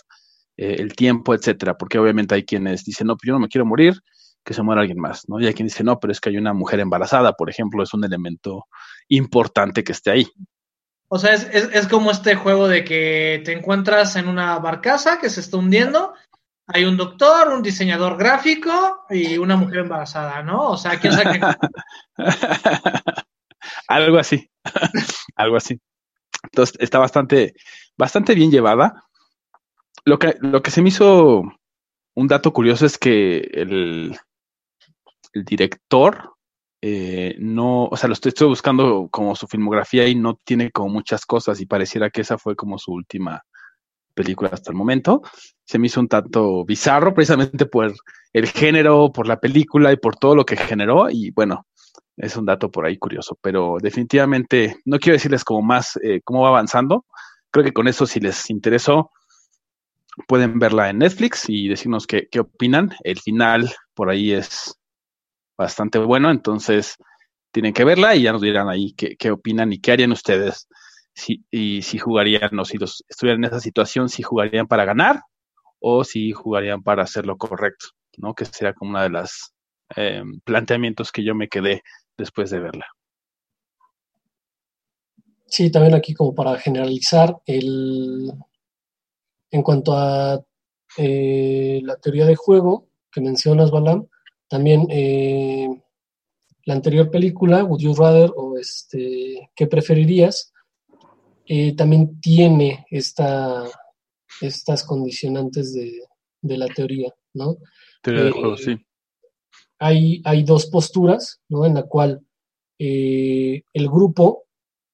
[0.57, 3.65] eh, el tiempo, etcétera, porque obviamente hay quienes dicen, no, pues yo no me quiero
[3.65, 3.95] morir,
[4.43, 5.39] que se muera alguien más, ¿no?
[5.39, 7.93] Y hay quien dice, no, pero es que hay una mujer embarazada, por ejemplo, es
[7.93, 8.67] un elemento
[9.07, 10.27] importante que esté ahí.
[11.07, 15.19] O sea, es, es, es, como este juego de que te encuentras en una barcaza
[15.19, 16.13] que se está hundiendo,
[16.67, 20.69] hay un doctor, un diseñador gráfico y una mujer embarazada, ¿no?
[20.69, 21.39] O sea, ¿quién sabe?
[23.87, 24.49] Algo así,
[25.35, 25.79] algo así.
[26.43, 27.53] Entonces, está bastante,
[27.97, 29.03] bastante bien llevada.
[30.05, 31.43] Lo que, lo que se me hizo
[32.15, 34.17] un dato curioso es que el,
[35.33, 36.35] director
[36.81, 40.89] eh, no, o sea, lo estoy, estoy, buscando como su filmografía y no tiene como
[40.89, 43.41] muchas cosas y pareciera que esa fue como su última
[44.13, 45.21] película hasta el momento.
[45.65, 47.93] Se me hizo un tanto bizarro precisamente por
[48.33, 51.65] el género, por la película y por todo lo que generó y bueno,
[52.17, 56.41] es un dato por ahí curioso, pero definitivamente no quiero decirles como más eh, cómo
[56.41, 57.05] va avanzando.
[57.51, 59.11] Creo que con eso si les interesó,
[60.27, 62.91] pueden verla en Netflix y decirnos qué, qué opinan.
[63.03, 64.75] El final por ahí es
[65.57, 66.97] bastante bueno, entonces
[67.51, 70.67] tienen que verla y ya nos dirán ahí qué, qué opinan y qué harían ustedes
[71.13, 75.21] si, y si jugarían o si los, estuvieran en esa situación, si jugarían para ganar
[75.79, 77.87] o si jugarían para hacer lo correcto,
[78.17, 78.33] ¿no?
[78.33, 79.53] Que sería como una de las
[79.95, 81.83] eh, planteamientos que yo me quedé
[82.17, 82.85] después de verla.
[85.45, 88.31] Sí, también aquí como para generalizar, el,
[89.51, 90.43] en cuanto a
[90.97, 94.07] eh, la teoría de juego que mencionas, Balam,
[94.47, 95.67] también eh,
[96.65, 100.53] la anterior película, Would You Rather o este, ¿Qué preferirías?
[101.45, 103.63] Eh, también tiene esta,
[104.41, 106.01] estas condicionantes de,
[106.41, 107.57] de la teoría, ¿no?
[108.01, 108.77] Teoría de juego, sí.
[109.85, 111.65] Hay, dos posturas, ¿no?
[111.65, 112.25] En la cual
[112.79, 114.43] eh, el grupo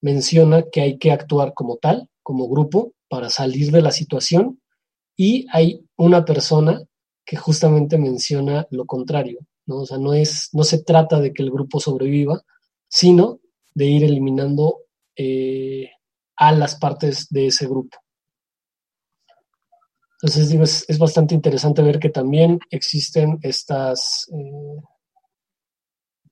[0.02, 4.60] menciona que hay que actuar como tal, como grupo, para salir de la situación,
[5.16, 6.82] y hay una persona
[7.26, 9.82] que justamente menciona lo contrario, ¿no?
[9.82, 12.42] O sea, no, es, no se trata de que el grupo sobreviva,
[12.88, 13.40] sino
[13.76, 14.86] de ir eliminando
[15.16, 15.90] eh,
[16.36, 17.98] a las partes de ese grupo.
[20.22, 24.82] Entonces, digo, es, es bastante interesante ver que también existen estas, eh,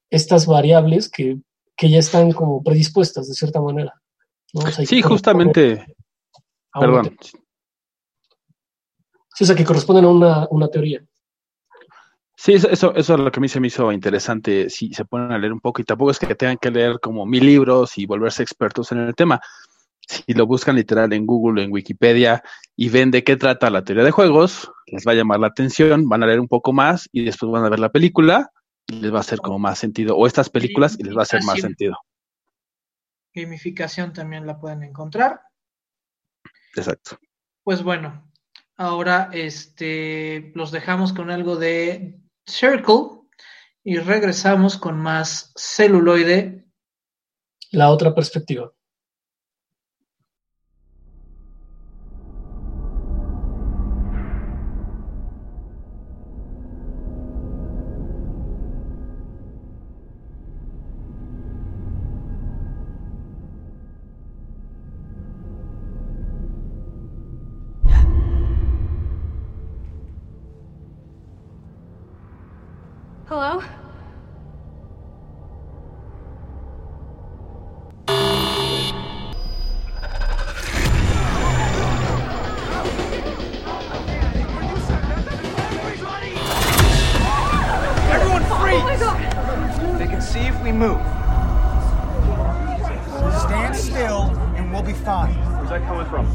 [0.09, 1.39] estas variables que,
[1.75, 3.93] que, ya están como predispuestas de cierta manera.
[4.53, 4.61] ¿no?
[4.61, 5.85] O sea, sí, justamente.
[6.73, 7.15] Perdón.
[9.33, 11.01] Sí, o sea, que corresponden a una, una teoría.
[12.35, 15.05] Sí, eso, eso, eso, es lo que a mí se me hizo interesante, si se
[15.05, 17.97] ponen a leer un poco, y tampoco es que tengan que leer como mil libros
[17.97, 19.39] y volverse expertos en el tema.
[20.07, 22.41] Si lo buscan literal en Google o en Wikipedia
[22.75, 26.07] y ven de qué trata la teoría de juegos, les va a llamar la atención,
[26.07, 28.51] van a leer un poco más y después van a ver la película
[28.87, 31.23] y les va a hacer como más sentido, o estas películas y les va a
[31.23, 31.97] hacer más sentido.
[33.33, 35.41] Gamificación también la pueden encontrar.
[36.73, 37.19] Exacto.
[37.63, 38.31] Pues bueno,
[38.77, 43.27] ahora este los dejamos con algo de Circle
[43.83, 46.65] y regresamos con más celuloide.
[47.71, 48.71] La otra perspectiva.
[90.17, 90.99] They see if we move.
[93.39, 94.23] Stand still
[94.55, 95.35] and we'll be fine.
[95.35, 96.25] Where's that coming from?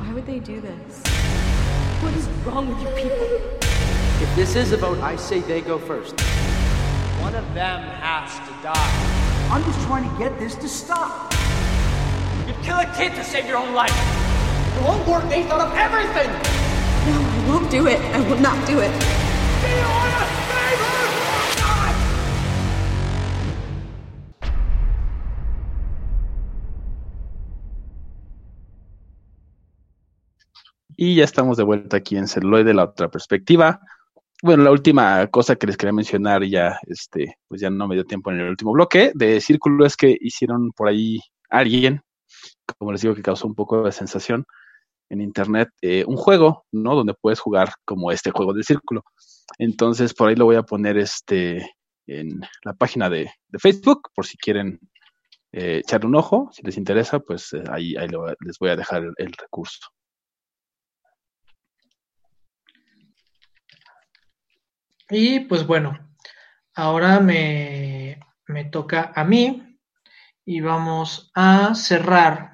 [0.00, 1.02] Why would they do this?
[2.02, 3.26] What is wrong with you people?
[4.20, 6.20] If this is a vote, I say they go first.
[7.22, 9.48] One of them has to die.
[9.50, 11.31] I'm just trying to get this to stop.
[12.62, 13.92] Kill a kid to save your own life.
[14.76, 15.28] It won't work.
[15.28, 16.30] They thought of everything.
[17.08, 17.98] No, I won't do it.
[17.98, 18.92] I will not do it.
[30.96, 33.80] Y ya estamos de vuelta aquí en Celuloide, la otra perspectiva.
[34.40, 38.04] Bueno, la última cosa que les quería mencionar, ya, este, pues ya no me dio
[38.04, 41.18] tiempo en el último bloque de Círculo, es que hicieron por ahí
[41.50, 42.02] alguien,
[42.78, 44.44] como les digo, que causó un poco de sensación
[45.10, 46.94] en internet, eh, un juego, ¿no?
[46.94, 49.04] Donde puedes jugar como este juego del círculo.
[49.58, 51.70] Entonces, por ahí lo voy a poner este
[52.06, 54.80] en la página de, de Facebook, por si quieren
[55.52, 58.08] eh, echarle un ojo, si les interesa, pues eh, ahí, ahí
[58.40, 59.80] les voy a dejar el, el recurso.
[65.10, 65.98] Y pues bueno,
[66.74, 69.78] ahora me, me toca a mí
[70.44, 72.51] y vamos a cerrar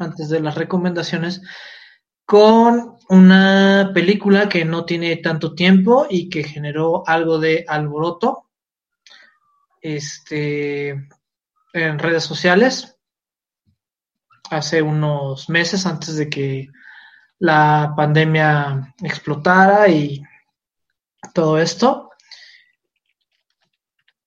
[0.00, 1.42] antes de las recomendaciones
[2.24, 8.50] con una película que no tiene tanto tiempo y que generó algo de alboroto
[9.80, 10.90] este,
[11.72, 12.96] en redes sociales
[14.50, 16.68] hace unos meses antes de que
[17.38, 20.22] la pandemia explotara y
[21.32, 22.10] todo esto.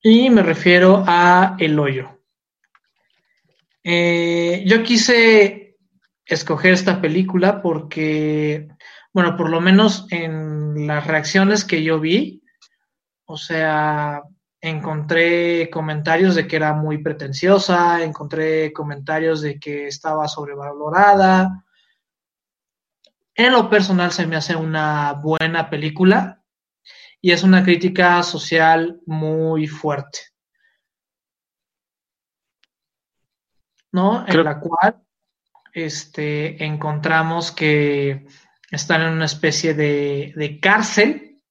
[0.02, 2.20] Y me refiero a El Hoyo.
[3.84, 5.63] Eh, yo quise
[6.26, 8.68] escoger esta película porque,
[9.14, 12.44] bueno, por lo menos en las reacciones que yo vi,
[13.26, 14.24] o sea,
[14.62, 21.66] encontré comentarios de que era muy pretenciosa, encontré comentarios de que estaba sobrevalorada.
[23.36, 26.42] En lo personal se me hace una buena película
[27.20, 30.20] y es una crítica social muy fuerte.
[33.92, 34.26] ¿No?
[34.28, 35.04] En la cual
[35.74, 38.28] este, encontramos que
[38.72, 41.42] están en una especie de, de cárcel.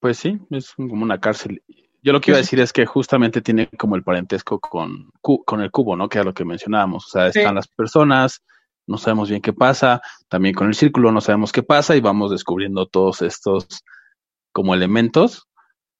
[0.00, 1.62] Pues sí, es como una cárcel.
[2.02, 5.60] Yo lo que iba a decir es que justamente tiene como el parentesco con, con
[5.60, 6.08] el cubo, ¿no?
[6.08, 7.06] Que es lo que mencionábamos.
[7.06, 8.42] O sea, están las personas,
[8.86, 12.30] no sabemos bien qué pasa, también con el círculo no sabemos qué pasa y vamos
[12.30, 13.84] descubriendo todos estos
[14.52, 15.48] como elementos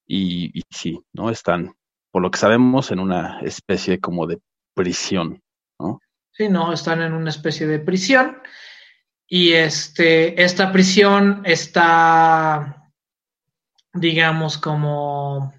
[0.07, 1.29] y, y sí, ¿no?
[1.29, 1.75] Están,
[2.11, 4.39] por lo que sabemos, en una especie como de
[4.73, 5.41] prisión,
[5.79, 5.99] ¿no?
[6.31, 8.41] Sí, no, están en una especie de prisión
[9.27, 12.91] y este, esta prisión está,
[13.93, 15.53] digamos, como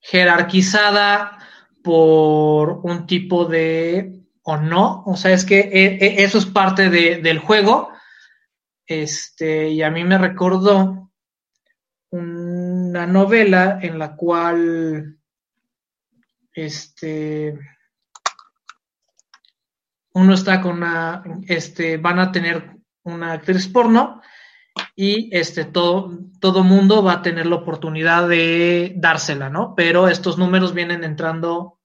[0.00, 1.38] jerarquizada
[1.82, 5.02] por un tipo de o no.
[5.06, 7.90] O sea, es que eh, eh, eso es parte de, del juego.
[8.86, 11.03] Este, y a mí me recordó
[12.94, 15.18] una novela en la cual
[16.52, 17.58] este
[20.12, 24.22] uno está con una este van a tener una actriz porno
[24.94, 29.74] y este todo todo mundo va a tener la oportunidad de dársela, ¿no?
[29.74, 31.80] Pero estos números vienen entrando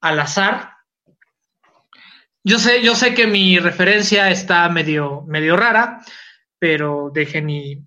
[0.00, 0.76] al azar
[2.42, 6.00] yo sé, yo sé que mi referencia está medio, medio rara,
[6.60, 7.84] pero dejen y,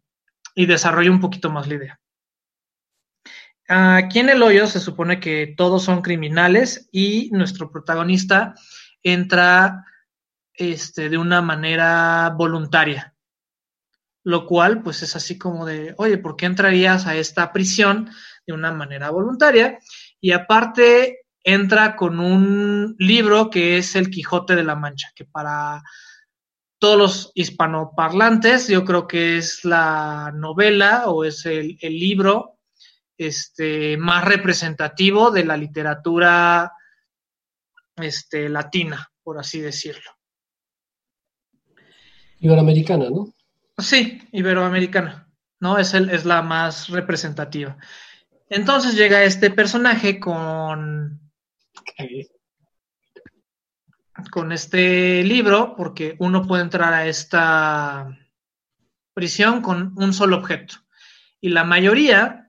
[0.53, 1.99] y desarrollo un poquito más la idea.
[3.71, 8.55] Aquí en el hoyo se supone que todos son criminales y nuestro protagonista
[9.03, 9.85] entra
[10.55, 13.13] este, de una manera voluntaria,
[14.23, 18.09] lo cual pues es así como de, oye, ¿por qué entrarías a esta prisión
[18.47, 19.77] de una manera voluntaria?
[20.19, 25.83] Y aparte entra con un libro que es El Quijote de la Mancha, que para
[26.79, 32.59] todos los hispanoparlantes yo creo que es la novela o es el, el libro
[33.19, 36.71] este, más representativo de la literatura
[37.97, 40.09] este, latina, por así decirlo.
[42.39, 43.33] Iberoamericana, ¿no?
[43.77, 45.29] Sí, iberoamericana,
[45.59, 45.77] ¿no?
[45.77, 47.77] Es, el, es la más representativa.
[48.49, 51.19] Entonces llega este personaje con
[54.31, 58.17] con este libro, porque uno puede entrar a esta
[59.13, 60.75] prisión con un solo objeto.
[61.41, 62.48] Y la mayoría,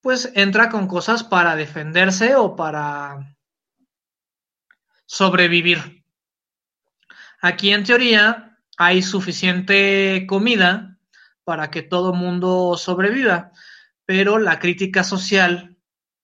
[0.00, 3.36] pues entra con cosas para defenderse o para
[5.06, 6.04] sobrevivir.
[7.40, 10.98] Aquí en teoría hay suficiente comida
[11.44, 13.52] para que todo mundo sobreviva,
[14.04, 15.76] pero la crítica social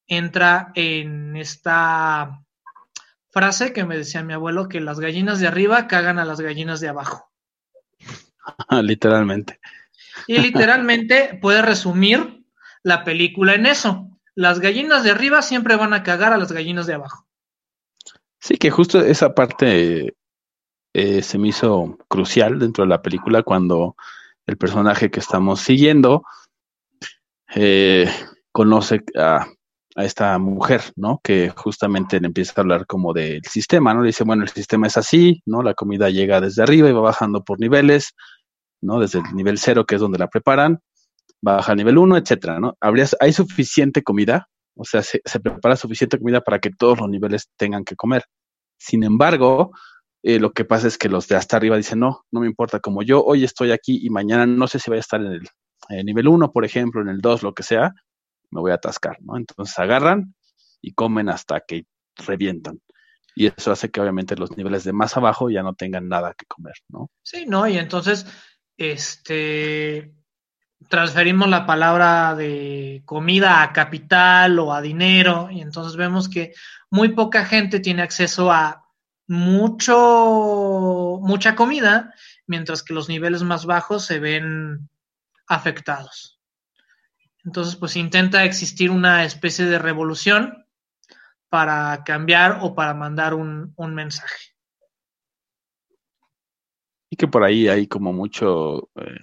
[0.07, 2.43] entra en esta
[3.31, 6.81] frase que me decía mi abuelo, que las gallinas de arriba cagan a las gallinas
[6.81, 7.31] de abajo.
[8.83, 9.61] literalmente.
[10.27, 12.46] Y literalmente puede resumir
[12.87, 14.09] la película en eso.
[14.37, 17.27] Las gallinas de arriba siempre van a cagar a las gallinas de abajo.
[18.39, 20.15] Sí, que justo esa parte
[20.95, 23.97] eh, se me hizo crucial dentro de la película cuando
[24.47, 26.23] el personaje que estamos siguiendo
[27.57, 28.09] eh,
[28.53, 29.49] conoce a
[29.97, 31.21] a esta mujer, ¿no?
[31.25, 34.03] Que justamente le empieza a hablar como del sistema, ¿no?
[34.03, 35.63] Le dice, bueno, el sistema es así, ¿no?
[35.63, 38.15] La comida llega desde arriba y va bajando por niveles,
[38.83, 39.01] ¿no?
[39.01, 40.81] Desde el nivel cero, que es donde la preparan,
[41.55, 42.77] baja al nivel uno, etcétera, ¿no?
[42.81, 44.49] ¿Habría, ¿Hay suficiente comida?
[44.75, 48.25] O sea, se, prepara suficiente comida para que todos los niveles tengan que comer.
[48.79, 49.71] Sin embargo,
[50.23, 52.81] eh, lo que pasa es que los de hasta arriba dicen, no, no me importa,
[52.81, 55.41] como yo hoy estoy aquí y mañana no sé si voy a estar en
[55.89, 57.93] el, nivel uno, por ejemplo, en el dos, lo que sea,
[58.51, 59.37] me voy a atascar, ¿no?
[59.37, 60.35] Entonces agarran
[60.83, 61.85] y comen hasta que
[62.27, 62.81] revientan.
[63.35, 66.47] y eso hace que obviamente los niveles de más abajo ya no tengan nada que
[66.47, 67.11] comer, ¿no?
[67.23, 68.27] Sí, no, y entonces,
[68.79, 70.15] este,
[70.89, 76.55] transferimos la palabra de comida a capital o a dinero, y entonces vemos que
[76.91, 78.87] muy poca gente tiene acceso a
[79.27, 82.15] mucho, mucha comida,
[82.47, 84.89] mientras que los niveles más bajos se ven
[85.49, 86.41] afectados.
[87.45, 90.67] Entonces, pues intenta existir una especie de revolución
[91.49, 94.55] para cambiar o para mandar un, un mensaje.
[97.09, 99.21] Y que por ahí hay como mucho, eh,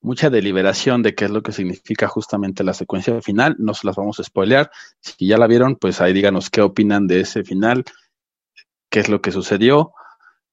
[0.00, 3.56] mucha deliberación de qué es lo que significa justamente la secuencia final.
[3.58, 4.70] No se las vamos a spoilear.
[5.00, 7.84] Si ya la vieron, pues ahí díganos qué opinan de ese final,
[8.90, 9.92] qué es lo que sucedió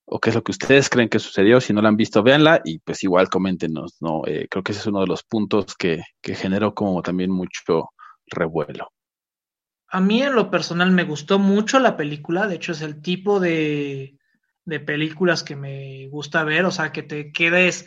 [0.06, 1.62] o qué es lo que ustedes creen que sucedió.
[1.62, 4.22] Si no la han visto, véanla y pues igual coméntenos, ¿no?
[4.26, 7.92] Eh, creo que ese es uno de los puntos que, generó como también mucho
[8.28, 8.92] revuelo.
[9.88, 13.40] A mí en lo personal me gustó mucho la película, de hecho es el tipo
[13.40, 14.18] de
[14.86, 17.86] películas que me gusta ver, o sea, que te quedes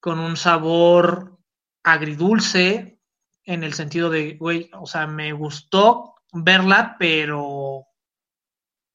[0.00, 1.38] con un sabor
[1.82, 2.98] agridulce
[3.44, 7.86] en el sentido de, güey, o sea, me gustó verla, pero...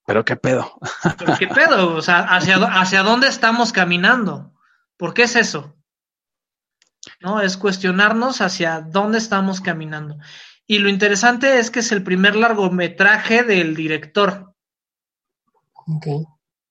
[0.06, 0.78] Pero qué pedo.
[1.18, 4.54] Pero qué pedo, o sea, ¿hacia, hacia dónde estamos caminando?
[4.98, 5.76] ¿Por qué es eso?
[7.20, 7.42] ¿No?
[7.42, 10.18] Es cuestionarnos hacia dónde estamos caminando.
[10.68, 14.56] Y lo interesante es que es el primer largometraje del director.
[15.74, 16.24] Okay.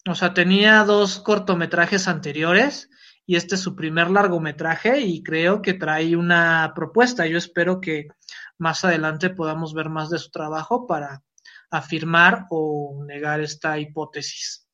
[0.08, 2.90] O sea, tenía dos cortometrajes anteriores
[3.26, 7.26] y este es su primer largometraje y creo que trae una propuesta.
[7.26, 8.08] Yo espero que
[8.58, 11.22] más adelante podamos ver más de su trabajo para
[11.70, 14.68] afirmar o negar esta hipótesis.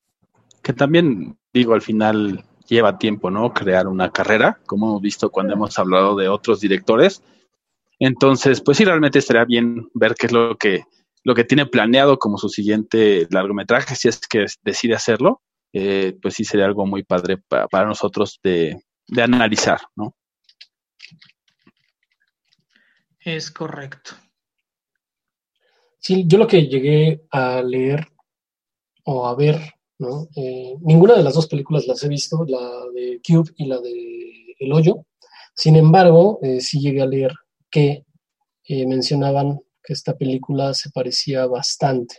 [0.61, 3.53] Que también, digo, al final lleva tiempo, ¿no?
[3.53, 7.23] Crear una carrera, como hemos visto cuando hemos hablado de otros directores.
[7.99, 10.83] Entonces, pues sí, realmente estaría bien ver qué es lo que,
[11.23, 15.41] lo que tiene planeado como su siguiente largometraje, si es que decide hacerlo
[15.73, 20.15] eh, pues sí sería algo muy padre pa para nosotros de, de analizar, ¿no?
[23.19, 24.11] Es correcto.
[25.99, 28.07] Sí, yo lo que llegué a leer
[29.03, 29.59] o a ver,
[29.99, 30.27] ¿no?
[30.35, 34.55] Eh, ninguna de las dos películas las he visto, la de Cube y la de
[34.57, 35.05] El Hoyo.
[35.53, 37.33] Sin embargo, eh, sí llegué a leer
[37.69, 38.05] que
[38.63, 42.15] eh, mencionaban que esta película se parecía bastante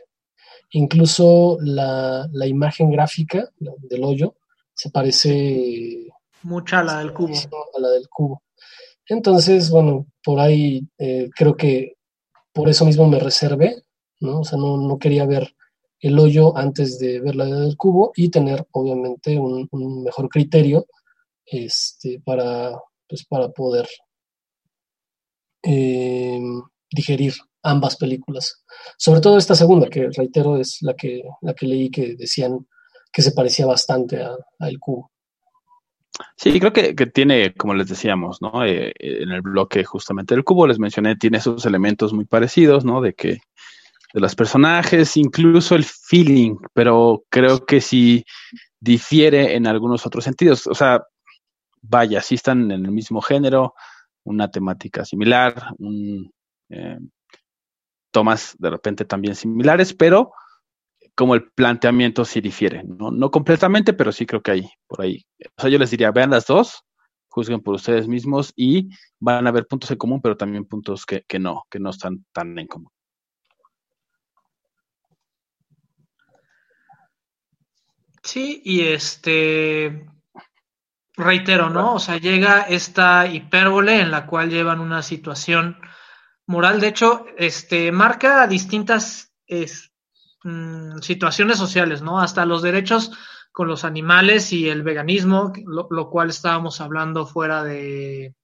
[0.72, 4.36] Incluso la, la imagen gráfica del hoyo
[4.74, 6.08] se parece
[6.42, 7.34] mucho a la del cubo.
[7.76, 8.42] A la del cubo.
[9.06, 11.96] Entonces, bueno, por ahí eh, creo que
[12.52, 13.82] por eso mismo me reservé,
[14.20, 14.40] ¿no?
[14.40, 15.54] O sea, no, no, quería ver
[16.00, 20.86] el hoyo antes de ver la del cubo y tener, obviamente, un, un mejor criterio
[21.44, 22.78] este, para,
[23.08, 23.88] pues, para poder
[25.62, 26.40] eh,
[26.90, 28.64] digerir ambas películas.
[28.96, 32.66] Sobre todo esta segunda, que reitero es la que, la que leí que decían
[33.12, 35.10] que se parecía bastante a, El Cubo.
[36.36, 38.64] Sí, creo que, que, tiene, como les decíamos, ¿no?
[38.64, 43.00] Eh, en el bloque justamente del cubo les mencioné, tiene esos elementos muy parecidos, ¿no?
[43.00, 43.40] De que
[44.12, 48.24] de los personajes, incluso el feeling, pero creo que sí
[48.78, 50.66] difiere en algunos otros sentidos.
[50.66, 51.02] O sea,
[51.80, 53.74] vaya, sí están en el mismo género,
[54.24, 56.30] una temática similar, un,
[56.68, 56.98] eh,
[58.12, 60.32] tomas de repente también similares, pero
[61.14, 63.10] como el planteamiento sí difiere, ¿no?
[63.10, 65.24] no completamente, pero sí creo que hay por ahí.
[65.56, 66.84] O sea, yo les diría, vean las dos,
[67.28, 71.24] juzguen por ustedes mismos y van a ver puntos en común, pero también puntos que,
[71.26, 72.90] que no, que no están tan en común.
[78.22, 80.06] Sí, y este,
[81.16, 81.94] reitero, ¿no?
[81.94, 85.76] O sea, llega esta hipérbole en la cual llevan una situación
[86.46, 86.80] moral.
[86.80, 89.92] De hecho, este, marca distintas es,
[90.44, 92.20] mmm, situaciones sociales, ¿no?
[92.20, 93.12] Hasta los derechos
[93.52, 98.34] con los animales y el veganismo, lo, lo cual estábamos hablando fuera de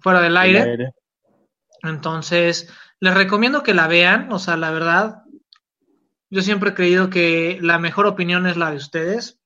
[0.00, 0.62] fuera del aire.
[0.62, 0.94] aire.
[1.82, 2.68] Entonces,
[2.98, 5.22] les recomiendo que la vean, o sea, la verdad,
[6.28, 9.40] yo siempre he creído que la mejor opinión es la de ustedes.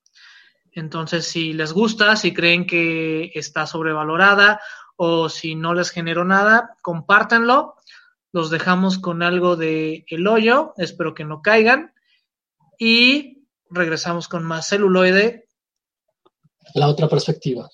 [0.73, 4.61] Entonces, si les gusta, si creen que está sobrevalorada
[4.97, 7.77] o si no les generó nada, compártanlo.
[8.33, 11.95] Los dejamos con algo de el hoyo, espero que no caigan.
[12.79, 15.49] Y regresamos con más celuloide.
[16.75, 17.69] La otra perspectiva.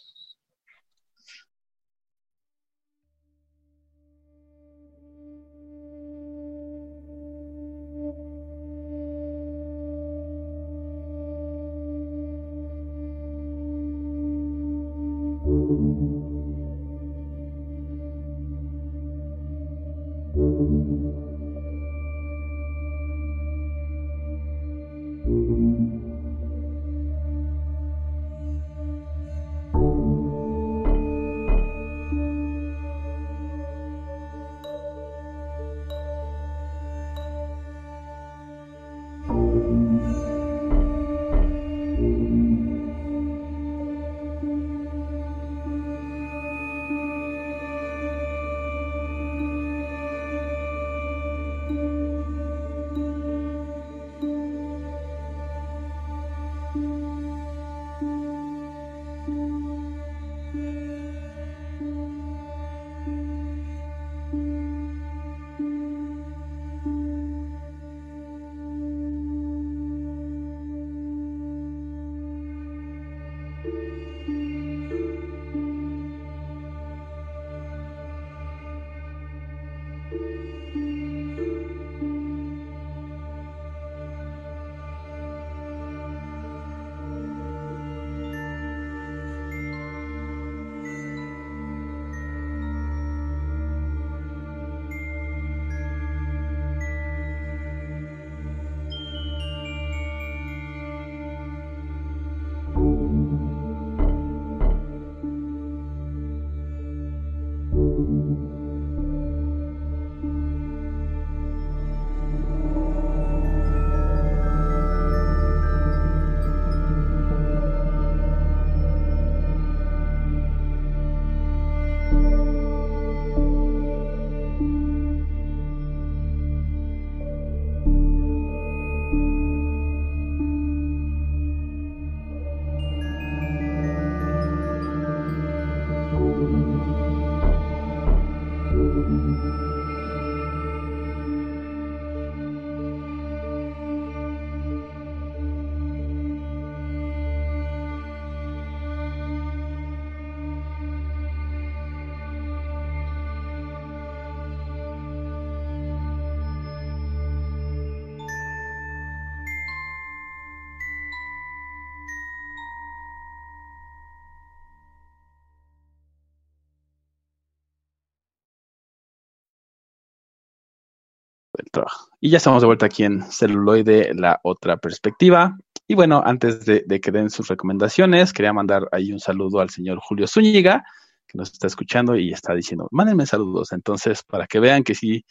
[171.71, 172.09] Trabajo.
[172.21, 175.57] Y ya estamos de vuelta aquí en Celuloide, la otra perspectiva.
[175.87, 179.71] Y bueno, antes de, de, que den sus recomendaciones, quería mandar ahí un saludo al
[179.71, 180.85] señor Julio Zúñiga,
[181.27, 183.73] que nos está escuchando y está diciendo, mándenme saludos.
[183.73, 185.25] Entonces, para que vean que sí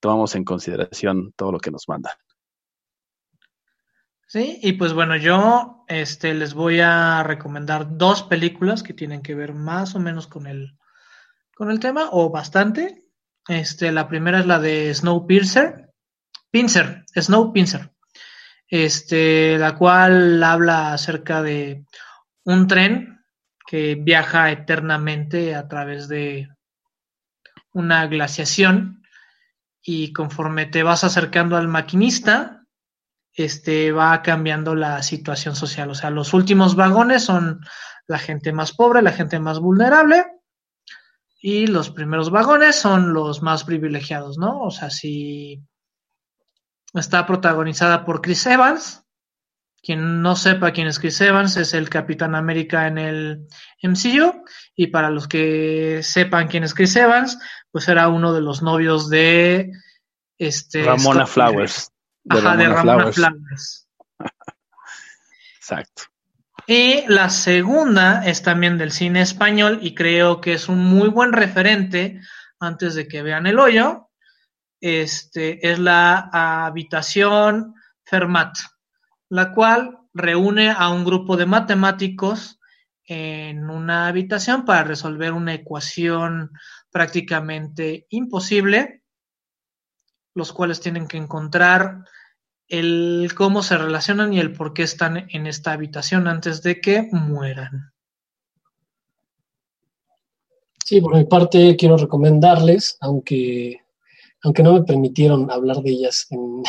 [0.00, 2.12] tomamos en consideración todo lo que nos mandan.
[4.28, 9.36] Sí, y pues bueno, yo este, les voy a recomendar dos películas que tienen que
[9.36, 10.76] ver más o menos con el,
[11.54, 13.05] con el tema, o bastante.
[13.48, 15.90] Este, la primera es la de Snowpiercer,
[16.50, 17.92] Pincer, Snowpiercer,
[18.68, 21.84] este, la cual habla acerca de
[22.44, 23.24] un tren
[23.66, 26.48] que viaja eternamente a través de
[27.72, 29.02] una glaciación
[29.82, 32.64] y conforme te vas acercando al maquinista,
[33.32, 35.90] este, va cambiando la situación social.
[35.90, 37.60] O sea, los últimos vagones son
[38.08, 40.24] la gente más pobre, la gente más vulnerable,
[41.40, 44.60] y los primeros vagones son los más privilegiados, ¿no?
[44.60, 45.62] O sea, si
[46.94, 49.04] está protagonizada por Chris Evans,
[49.82, 53.46] quien no sepa quién es Chris Evans, es el Capitán América en el
[53.82, 54.42] MCU,
[54.74, 57.38] y para los que sepan quién es Chris Evans,
[57.70, 59.70] pues era uno de los novios de
[60.38, 61.92] este Ramona Flowers.
[62.24, 63.16] De Ajá, Ramona de Ramona Flowers.
[63.16, 63.88] Flowers.
[65.58, 66.02] Exacto.
[66.66, 71.32] Y la segunda es también del cine español y creo que es un muy buen
[71.32, 72.20] referente
[72.58, 74.10] antes de que vean el hoyo.
[74.80, 78.56] Este es la habitación Fermat,
[79.28, 82.58] la cual reúne a un grupo de matemáticos
[83.04, 86.50] en una habitación para resolver una ecuación
[86.90, 89.04] prácticamente imposible,
[90.34, 92.04] los cuales tienen que encontrar
[92.68, 97.08] el cómo se relacionan y el por qué están en esta habitación antes de que
[97.12, 97.92] mueran.
[100.84, 103.80] Sí, por mi parte quiero recomendarles, aunque,
[104.42, 106.62] aunque no me permitieron hablar de ellas en,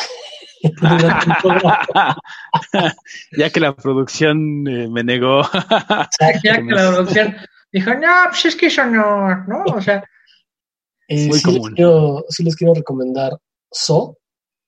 [3.37, 5.43] ya que la producción eh, me negó.
[6.19, 7.35] ya que la producción
[7.71, 9.63] dijo, no, pues es que eso no, ¿no?
[9.65, 10.03] O sea.
[11.07, 11.51] Eh, sí.
[11.51, 13.37] Les quiero, sí les quiero recomendar
[13.71, 14.17] So,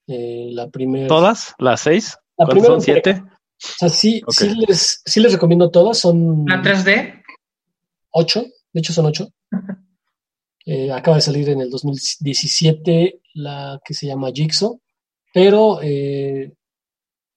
[0.06, 1.08] eh, la primera.
[1.08, 1.54] ¿Todas?
[1.58, 2.18] ¿Las seis?
[2.36, 3.22] La primera son siete?
[3.22, 4.48] O sea, sí, okay.
[4.48, 5.98] sí, les, sí les recomiendo todas.
[5.98, 6.44] Son.
[6.46, 7.22] ¿La 3D?
[8.10, 9.28] Ocho, de hecho son ocho.
[10.66, 14.80] eh, acaba de salir en el 2017 la que se llama Jigsaw,
[15.32, 16.52] pero eh,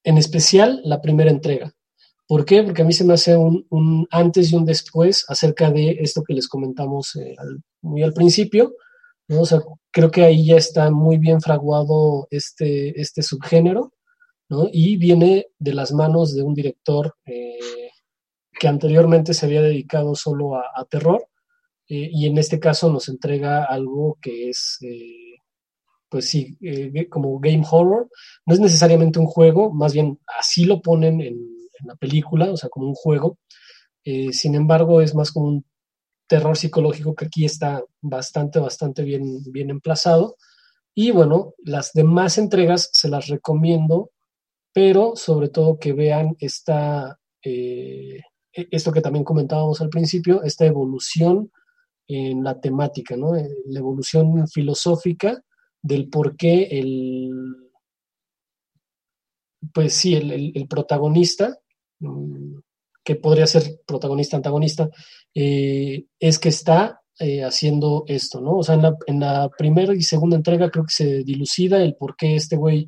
[0.04, 1.74] en especial la primera entrega.
[2.28, 2.64] ¿Por qué?
[2.64, 6.24] Porque a mí se me hace un, un antes y un después acerca de esto
[6.24, 8.76] que les comentamos eh, al, muy al principio,
[9.92, 13.94] creo que ahí ya está muy bien fraguado este, este subgénero,
[14.50, 14.68] ¿no?
[14.72, 17.90] Y viene de las manos de un director eh,
[18.60, 21.28] que anteriormente se había dedicado solo a, terror,
[21.90, 25.38] eh, y en este caso nos entrega algo que es, eh,
[26.10, 26.58] pues sí,
[27.10, 28.10] como game horror.
[28.46, 32.58] No es necesariamente un juego, más bien así lo ponen en, en la película, o
[32.58, 33.40] sea, como un juego.
[34.32, 35.66] sin embargo, es más como un
[36.28, 40.36] terror psicológico que aquí está bastante, bastante bien, bien emplazado.
[40.96, 44.12] Y bueno, las demás entregas se las recomiendo,
[44.74, 48.22] pero sobre todo que vean esta, eh,
[48.52, 51.52] esto que también comentábamos al principio, esta evolución
[52.08, 53.34] en la temática, ¿no?
[53.34, 55.42] La evolución filosófica
[55.82, 57.32] del por qué el,
[59.74, 61.58] pues sí, el, el, el protagonista,
[63.04, 64.90] que podría ser protagonista, antagonista,
[65.34, 68.58] eh, es que está eh, haciendo esto, ¿no?
[68.58, 71.96] O sea, en la, en la, primera y segunda entrega creo que se dilucida el
[71.96, 72.88] por qué este güey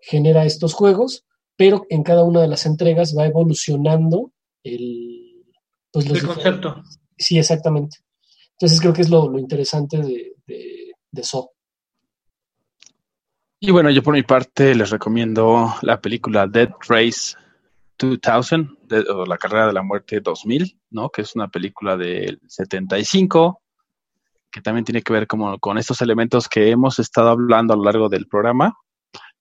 [0.00, 1.24] genera estos juegos,
[1.56, 4.32] pero en cada una de las entregas va evolucionando
[4.64, 5.44] el,
[5.92, 6.82] pues los el concepto.
[7.16, 7.98] Sí, exactamente.
[8.52, 11.52] Entonces creo que es lo, lo interesante de, de, de So.
[13.60, 17.36] Y bueno, yo por mi parte les recomiendo la película Dead Race
[18.02, 21.10] 2000, de, o La carrera de la muerte 2000, ¿no?
[21.10, 23.62] Que es una película del 75,
[24.50, 27.84] que también tiene que ver como con estos elementos que hemos estado hablando a lo
[27.84, 28.76] largo del programa.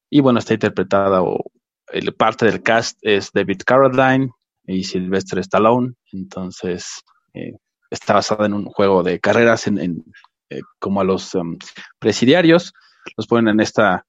[0.09, 1.43] Y bueno, está interpretada o
[1.87, 4.29] el, parte del cast es David Carradine
[4.65, 5.93] y Sylvester Stallone.
[6.11, 7.01] Entonces,
[7.33, 7.53] eh,
[7.89, 10.03] está basada en un juego de carreras en,
[10.49, 11.57] eh, como a los um,
[11.99, 12.73] presidiarios.
[13.17, 14.05] Los ponen en esta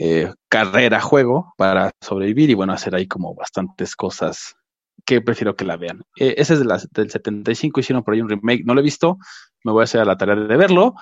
[0.00, 4.56] eh, carrera juego para sobrevivir y bueno, hacer ahí como bastantes cosas
[5.04, 6.04] que prefiero que la vean.
[6.16, 8.84] Eh, ese es de la, del 75, hicieron por ahí un remake, no lo he
[8.84, 9.18] visto,
[9.64, 10.94] me voy a hacer a la tarea de verlo,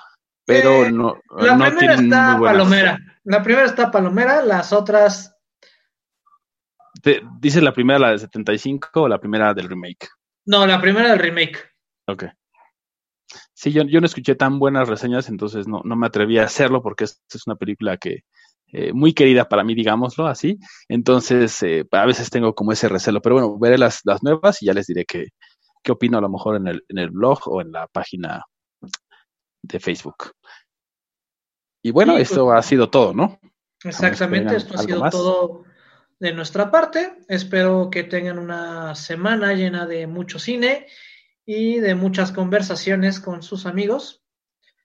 [0.45, 1.15] pero eh, no.
[1.37, 5.35] La no primera está palomera, la primera está palomera, las otras...
[7.03, 10.07] Te, ¿Dices la primera, la del 75 o la primera del remake?
[10.47, 11.59] No, la primera del remake.
[12.07, 12.25] Ok.
[13.53, 16.81] Sí, yo, yo no escuché tan buenas reseñas, entonces no, no me atreví a hacerlo
[16.81, 18.23] porque esta es una película que
[18.73, 20.57] eh, muy querida para mí, digámoslo así.
[20.89, 24.65] Entonces, eh, a veces tengo como ese recelo, pero bueno, veré las, las nuevas y
[24.67, 25.27] ya les diré qué,
[25.83, 28.43] qué opino a lo mejor en el, en el blog o en la página
[29.63, 30.31] de Facebook.
[31.83, 33.39] Y bueno, Sí, esto pues- ha sido todo, ¿no?
[33.83, 35.11] Exactamente, esto ha sido más?
[35.11, 35.63] todo
[36.19, 37.19] de nuestra parte.
[37.27, 40.87] Espero que tengan una semana llena de mucho cine
[41.45, 44.23] y de muchas conversaciones con sus amigos.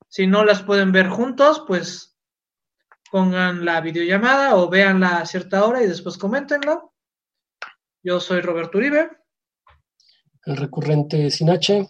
[0.08, 2.11] Si no las pueden ver juntos, pues
[3.12, 6.94] pongan la videollamada o véanla a cierta hora y después coméntenlo.
[8.02, 9.10] Yo soy Roberto Uribe.
[10.46, 11.86] El recurrente sin H.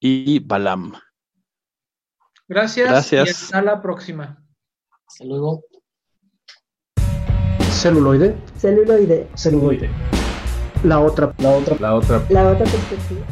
[0.00, 0.94] Y Balam.
[2.48, 3.26] Gracias, Gracias.
[3.26, 4.42] y hasta la próxima.
[5.06, 5.62] Hasta luego.
[7.70, 9.28] Celuloide, Celuloide.
[9.36, 9.90] celuloide.
[10.84, 13.26] La otra, la otra, la otra La otra perspectiva.